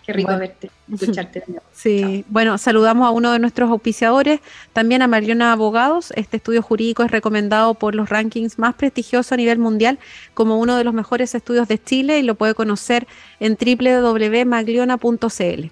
Qué 0.04 0.12
rico 0.12 0.36
verte, 0.36 0.70
escucharte. 0.92 1.44
Sí, 1.72 2.24
bueno, 2.28 2.58
saludamos 2.58 3.06
a 3.06 3.10
uno 3.10 3.32
de 3.32 3.38
nuestros 3.38 3.70
auspiciadores, 3.70 4.40
también 4.72 5.02
a 5.02 5.08
Mariona 5.08 5.52
Abogados. 5.52 6.12
Este 6.16 6.36
estudio 6.36 6.62
jurídico 6.62 7.02
es 7.02 7.10
recomendado 7.10 7.74
por 7.74 7.94
los 7.94 8.08
rankings 8.08 8.58
más 8.58 8.74
prestigiosos 8.74 9.32
a 9.32 9.36
nivel 9.36 9.58
mundial 9.58 9.98
como 10.34 10.58
uno 10.58 10.76
de 10.76 10.84
los 10.84 10.94
mejores 10.94 11.34
estudios 11.34 11.66
de 11.66 11.82
Chile 11.82 12.18
y 12.18 12.22
lo 12.22 12.34
puede 12.34 12.54
conocer 12.54 13.06
en 13.40 13.56
www.magliona.cl. 13.56 15.70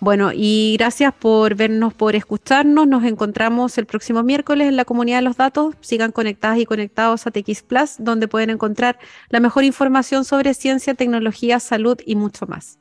Bueno, 0.00 0.30
y 0.34 0.76
gracias 0.78 1.12
por 1.12 1.54
vernos, 1.54 1.92
por 1.92 2.16
escucharnos. 2.16 2.86
Nos 2.88 3.04
encontramos 3.04 3.76
el 3.76 3.84
próximo 3.84 4.22
miércoles 4.22 4.68
en 4.68 4.76
la 4.76 4.86
comunidad 4.86 5.18
de 5.18 5.22
los 5.22 5.36
datos. 5.36 5.74
Sigan 5.82 6.10
conectadas 6.10 6.58
y 6.58 6.64
conectados 6.64 7.26
a 7.26 7.30
TX 7.30 7.62
Plus, 7.62 7.96
donde 7.98 8.26
pueden 8.26 8.48
encontrar 8.48 8.98
la 9.28 9.40
mejor 9.40 9.64
información 9.64 10.24
sobre 10.24 10.54
ciencia, 10.54 10.94
tecnología, 10.94 11.60
salud 11.60 11.98
y 12.06 12.16
mucho 12.16 12.46
más. 12.46 12.79